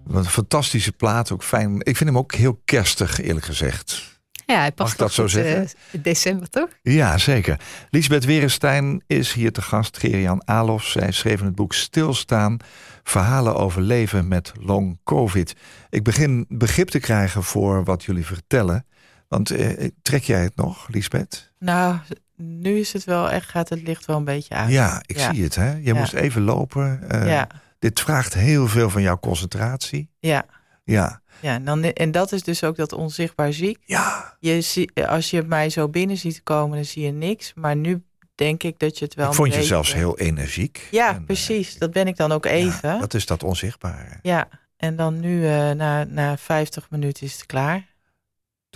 [0.05, 1.79] Wat een fantastische plaat, ook fijn.
[1.79, 4.15] Ik vind hem ook heel kerstig, eerlijk gezegd.
[4.45, 5.63] Ja, hij Mag past ik dat zo zeggen?
[5.63, 6.69] eh, in december, toch?
[6.81, 7.59] Ja, zeker.
[7.89, 9.97] Lisbeth Werenstein is hier te gast.
[9.97, 10.91] Gerian Alofs.
[10.91, 12.57] Zij schreef in het boek Stilstaan.
[13.03, 15.53] Verhalen over leven met long covid.
[15.89, 18.85] Ik begin begrip te krijgen voor wat jullie vertellen.
[19.27, 21.51] Want eh, trek jij het nog, Lisbeth?
[21.59, 21.97] Nou,
[22.37, 24.71] nu is het wel echt, gaat het licht wel een beetje uit.
[24.71, 25.33] Ja, ik Ja.
[25.33, 25.55] zie het.
[25.55, 25.71] Hè?
[25.71, 25.93] Je Ja.
[25.93, 27.09] moest even lopen.
[27.09, 27.47] Eh, ja,
[27.79, 30.09] Dit vraagt heel veel van jouw concentratie.
[30.19, 30.45] ja.
[30.83, 33.77] Ja, Ja, en, dan, en dat is dus ook dat onzichtbaar ziek.
[33.85, 34.35] ja.
[34.39, 37.53] Je zie, als je mij zo binnen ziet komen, dan zie je niks.
[37.55, 38.03] Maar nu
[38.35, 40.87] denk ik dat je het wel ik vond je beetje- zelfs heel energiek.
[40.91, 41.77] Ja, En, eh, precies.
[41.77, 42.99] Dat ben ik dan ook ja, even.
[42.99, 44.19] dat is dat onzichtbare.
[44.21, 47.85] Ja, en dan nu eh, na, na 50 minuten is het klaar.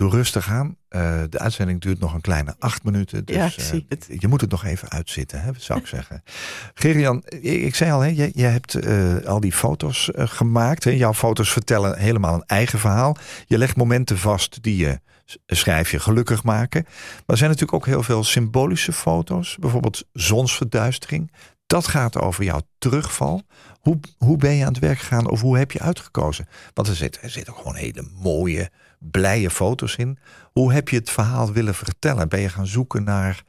[0.02, 0.76] Doe rustig aan.
[0.88, 3.24] Eh, de uitzending duurt nog een kleine acht minuten.
[3.24, 4.06] Dus Ja, ik eh, zie het.
[4.18, 6.22] je moet het nog even uitzitten, hè, zou ik zeggen.
[6.74, 10.84] Gerian, ik, ik zei al, hè, jij, jij hebt eh, al die foto's gemaakt.
[10.84, 10.90] Hè.
[10.90, 13.16] Jouw foto's vertellen helemaal een eigen verhaal.
[13.46, 15.00] Je legt momenten vast die je
[15.46, 16.82] schrijf je gelukkig maken.
[16.84, 19.56] Maar er zijn natuurlijk ook heel veel symbolische foto's.
[19.60, 21.32] Bijvoorbeeld zonsverduistering.
[21.66, 23.42] Dat gaat over jouw terugval.
[23.80, 26.48] Hoe, hoe ben je aan het werk gegaan of hoe heb je uitgekozen?
[26.74, 28.70] Want er zitten er zitten ook gewoon hele mooie,
[29.10, 30.18] blije foto's in.
[30.52, 32.28] Hoe heb je het verhaal willen vertellen?
[32.28, 33.42] Ben je gaan zoeken naar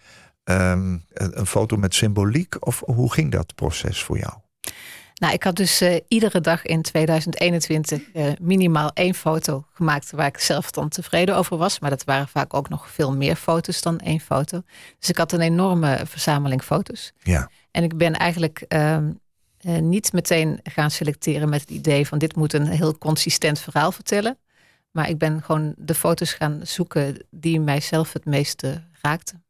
[0.44, 2.66] ehm, een, foto met symboliek?
[2.66, 4.34] Of hoe ging dat proces voor jou?
[5.14, 10.28] Nou, ik had dus eh, iedere dag in 2021 eh, minimaal één foto gemaakt waar
[10.28, 11.80] ik zelf dan tevreden over was.
[11.80, 14.62] Maar dat waren vaak ook nog veel meer foto's dan één foto.
[15.00, 17.14] Dus ik had een enorme verzameling foto's.
[17.20, 19.12] Ja, En ik ben eigenlijk ehm,
[19.64, 23.92] eh, niet meteen gaan selecteren met het idee van dit moet een heel consistent verhaal
[23.92, 24.38] vertellen.
[24.94, 29.44] Maar ik ben gewoon de foto's gaan zoeken die mijzelf het meeste raakten.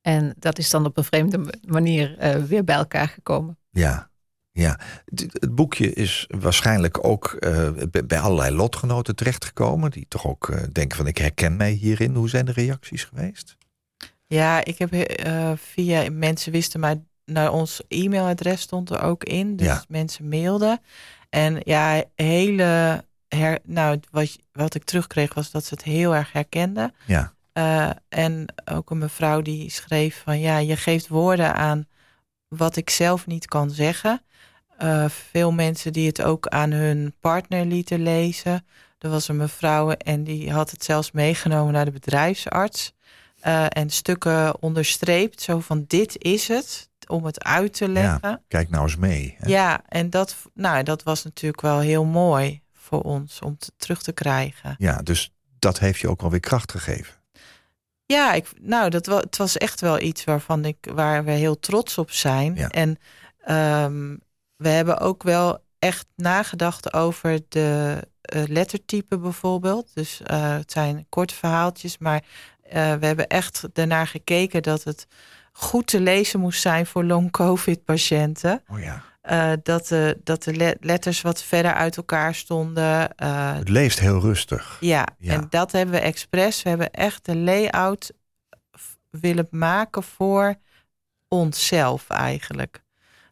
[0.00, 3.58] En dat is dan op een vreemde manier eh, weer bij elkaar gekomen.
[3.70, 4.08] ja.
[4.52, 7.70] Ja, het boekje is waarschijnlijk ook eh,
[8.06, 9.90] bij- allerlei lotgenoten terechtgekomen.
[9.90, 12.14] Die toch ook eh, denken van ik herken mij hierin.
[12.14, 13.56] Hoe zijn de reacties geweest?
[14.26, 19.56] Ja, ik heb eh, via mensen wisten maar naar ons e-mailadres stond er ook in.
[19.56, 19.84] Dus Ja.
[19.88, 20.80] mensen mailden.
[21.28, 23.04] En ja, hele
[23.36, 26.94] her, nou, wat, wat ik terugkreeg was dat ze het heel erg herkenden.
[27.06, 31.86] Ja, Eh, en ook een mevrouw die schreef van ja, je geeft woorden aan
[32.48, 34.22] wat ik zelf niet kan zeggen.
[34.78, 38.66] Eh, veel mensen die het ook aan hun partner lieten lezen.
[38.98, 42.92] Er was een mevrouw en die had het zelfs meegenomen naar de bedrijfsarts.
[43.40, 48.42] Eh, en stukken onderstreept, zo van dit is het, om het uit te leggen.
[48.48, 49.36] kijk nou eens mee.
[49.38, 49.48] hè?
[49.48, 54.02] Ja, en dat, nou, dat was natuurlijk wel heel mooi voor ons om te, terug
[54.02, 54.74] te krijgen.
[54.78, 57.14] Ja, dus dat heeft je ook wel weer kracht gegeven.
[58.06, 61.58] Ja, ik, nou, dat was, het was echt wel iets waarvan ik, waar we heel
[61.58, 62.54] trots op zijn.
[62.54, 62.68] Ja.
[62.68, 62.98] En
[63.40, 64.16] ehm,
[64.56, 69.90] we hebben ook wel echt nagedacht over de eh, lettertype bijvoorbeeld.
[69.94, 72.24] Dus eh, het zijn korte verhaaltjes, maar
[72.62, 75.06] eh, we hebben echt ernaar gekeken dat het
[75.52, 78.62] goed te lezen moest zijn voor long-covid-patiënten.
[78.68, 79.02] Oh ja.
[79.20, 83.14] Eh, dat de, dat de le- letters wat verder uit elkaar stonden.
[83.16, 84.76] Eh, Het leest heel rustig.
[84.80, 85.32] ja, Ja.
[85.32, 86.62] en dat hebben we expres.
[86.62, 88.12] We hebben echt de layout
[89.10, 90.54] willen maken voor
[91.28, 92.82] onszelf eigenlijk.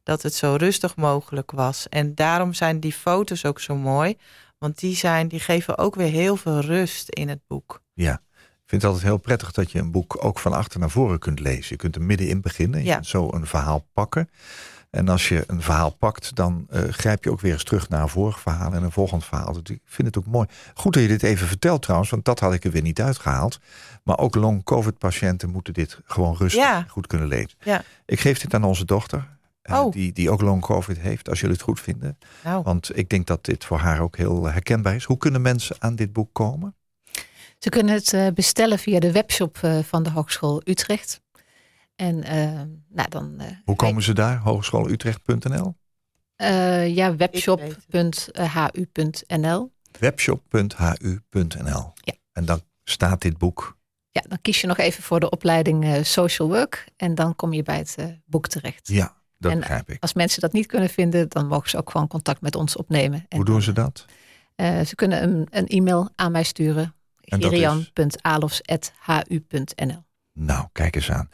[0.03, 1.89] Dat het zo rustig mogelijk was.
[1.89, 4.17] En daarom zijn die foto's ook zo mooi.
[4.59, 7.83] Want die, zijn, die geven ook weer heel veel rust in het boek.
[7.93, 8.13] Ja.
[8.35, 11.19] Ik vind het altijd heel prettig dat je een boek ook van achter naar voren
[11.19, 11.67] kunt lezen.
[11.69, 12.81] Je kunt er middenin beginnen.
[12.81, 12.95] Je Ja.
[12.95, 14.31] kunt zo een verhaal pakken.
[14.91, 18.03] En als je een verhaal pakt, dan eh, grijp je ook weer eens terug naar
[18.03, 19.53] een vorig verhaal en een volgend verhaal.
[19.53, 20.47] Dus ik vind het ook mooi.
[20.75, 23.59] Goed dat je dit even vertelt trouwens, want dat had ik er weer niet uitgehaald.
[24.05, 26.85] Maar ook long-covid-patiënten moeten dit gewoon rustig Ja.
[26.89, 27.51] goed kunnen lezen.
[27.61, 27.83] Ja.
[28.07, 29.29] Ik geef dit aan onze dochter,
[29.63, 29.93] eh, Oh.
[29.93, 32.19] die, die ook long-covid heeft, als jullie het goed vinden.
[32.45, 35.05] Nou, Want ik denk dat dit voor haar ook heel herkenbaar is.
[35.05, 36.75] Hoe kunnen mensen aan dit boek komen?
[37.59, 41.21] Ze kunnen het eh, bestellen via de webshop van de Hogeschool Utrecht.
[41.99, 43.35] En eh, nou, dan.
[43.41, 44.39] eh, Hoe komen ze daar?
[44.39, 45.77] Hogeschoolutrecht.nl?
[46.37, 47.17] eh, ja,
[48.47, 49.73] webshop.hu.nl.
[50.01, 51.93] Webshop.hu.nl.
[51.95, 52.15] Ja.
[52.33, 53.77] En dan staat dit boek.
[54.11, 56.87] Ja, dan kies je nog even voor de opleiding eh, Social Work.
[56.97, 58.89] En dan kom je bij het eh, boek terecht.
[58.89, 60.03] Ja, dat En begrijp ik.
[60.03, 63.25] Als mensen dat niet kunnen vinden, dan mogen ze ook gewoon contact met ons opnemen.
[63.29, 64.05] En Hoe doen ze dat?
[64.55, 66.95] eh, ze kunnen een, een e-mail aan mij sturen.
[67.21, 71.29] Girian.alofs.hu.nl Nou, kijk eens aan.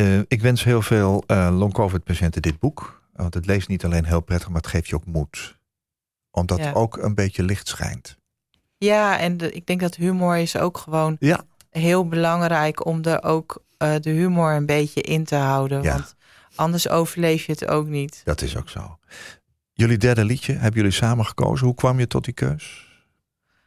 [0.00, 3.02] Eh, ik wens heel veel eh long-covid-patiënten dit boek.
[3.12, 5.58] Want het leest niet alleen heel prettig, maar het geeft je ook moed.
[6.30, 6.64] Omdat Ja.
[6.66, 8.18] er ook een beetje licht schijnt.
[8.78, 11.40] ja, en de, ik denk dat humor is ook gewoon Ja.
[11.70, 15.82] heel belangrijk om er ook eh, de humor een beetje in te houden.
[15.82, 15.92] Ja.
[15.92, 16.14] Want
[16.54, 18.20] anders overleef je het ook niet.
[18.24, 18.98] Dat is ook zo.
[19.72, 21.66] Jullie derde liedje, hebben jullie samen gekozen?
[21.66, 22.88] Hoe kwam je tot die keus?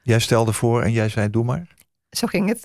[0.04, 1.68] Jij stelde voor en jij zei doe maar.
[2.10, 2.64] Zo ging het.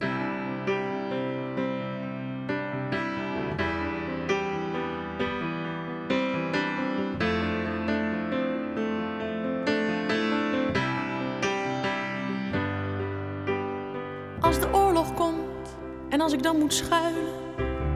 [16.69, 17.33] Moet schuilen,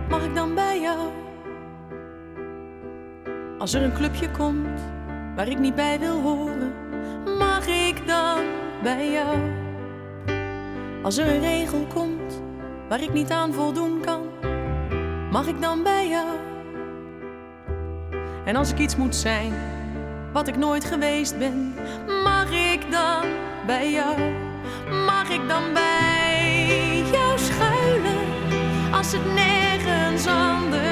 [0.08, 0.98] mag ik dan bij jou?
[3.58, 4.80] Als er een clubje komt
[5.36, 6.72] waar ik niet bij wil horen,
[7.38, 8.38] mag ik dan
[8.82, 9.38] bij jou?
[11.02, 12.42] Als er een regel komt
[12.88, 14.22] waar ik niet aan voldoen kan,
[15.30, 16.36] mag ik dan bij jou?
[18.44, 19.52] En als ik iets moet zijn
[20.32, 21.74] wat ik nooit geweest ben,
[22.22, 23.24] mag ik dan
[23.66, 24.16] bij jou?
[25.06, 26.11] Mag ik dan bij
[29.02, 30.91] als het nergens anders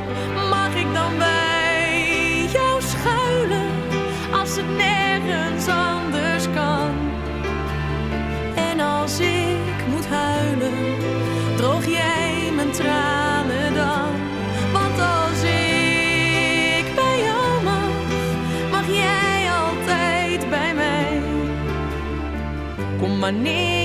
[23.21, 23.80] Kom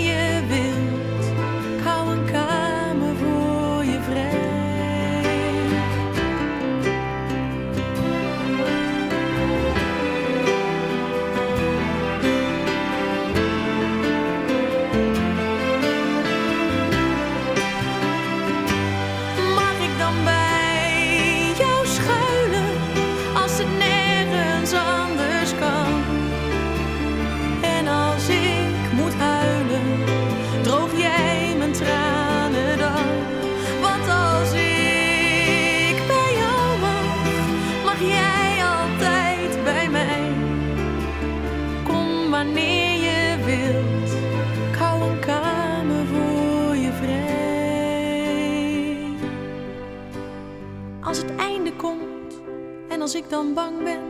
[53.27, 54.03] ik dan bang ben,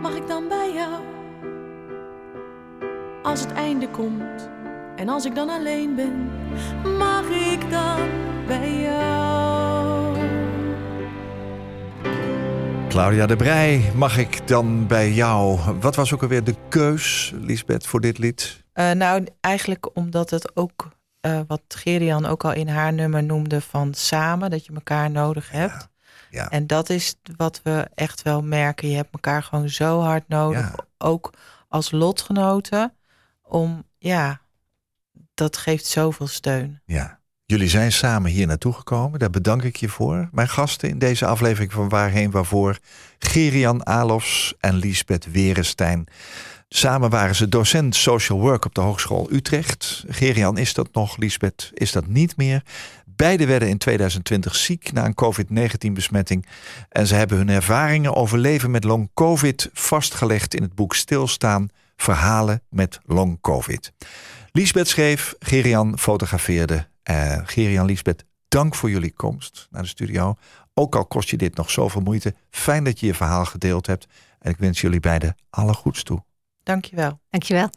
[0.00, 1.02] mag ik dan bij jou?
[3.22, 4.48] Als het einde komt
[4.96, 6.30] en als ik dan alleen ben,
[6.98, 7.98] mag ik dan
[8.46, 10.18] bij jou?
[12.88, 15.58] Claudia de Brij, mag ik dan bij jou?
[15.80, 18.64] Wat was ook alweer de keus, Lisbeth, voor dit lied?
[18.72, 20.88] Eh, nou, eigenlijk omdat het ook,
[21.20, 25.50] eh, wat Gerian ook al in haar nummer noemde van samen, dat je elkaar nodig
[25.50, 25.72] hebt.
[25.72, 25.92] ja.
[26.34, 28.88] En dat is wat we echt wel merken.
[28.88, 30.60] Je hebt elkaar gewoon zo hard nodig.
[30.60, 30.86] Ja.
[30.98, 31.32] Ook
[31.68, 32.92] als lotgenoten.
[33.42, 34.40] Om, ja,
[35.34, 36.80] dat geeft zoveel steun.
[36.84, 37.22] Ja.
[37.46, 39.18] Jullie zijn samen hier naartoe gekomen.
[39.18, 40.28] Daar bedank ik je voor.
[40.32, 42.78] Mijn gasten in deze aflevering van Waarheen Waarvoor...
[43.18, 46.06] Gerian Alofs en Liesbeth Werenstein.
[46.68, 50.04] Samen waren ze docent social work op de Hogeschool Utrecht.
[50.08, 52.62] Gerian is dat nog, Liesbeth is dat niet meer.
[53.16, 56.46] Beiden werden in 2020 ziek na een COVID-19-besmetting.
[56.88, 62.62] En ze hebben hun ervaringen over leven met long-COVID vastgelegd in het boek Stilstaan, verhalen
[62.68, 63.92] met long-COVID.
[64.52, 66.86] Liesbeth schreef, Gerian fotografeerde.
[67.10, 70.34] Uh, Gerian, Liesbeth, dank voor jullie komst naar de studio.
[70.74, 72.34] Ook al kost je dit nog zoveel moeite.
[72.50, 74.06] Fijn dat je je verhaal gedeeld hebt.
[74.38, 76.24] En ik wens jullie beiden alle goeds toe.
[76.62, 77.20] Dankjewel.
[77.30, 77.70] Dankjewel.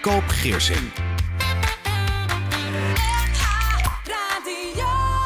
[0.00, 1.05] Koop Geersing.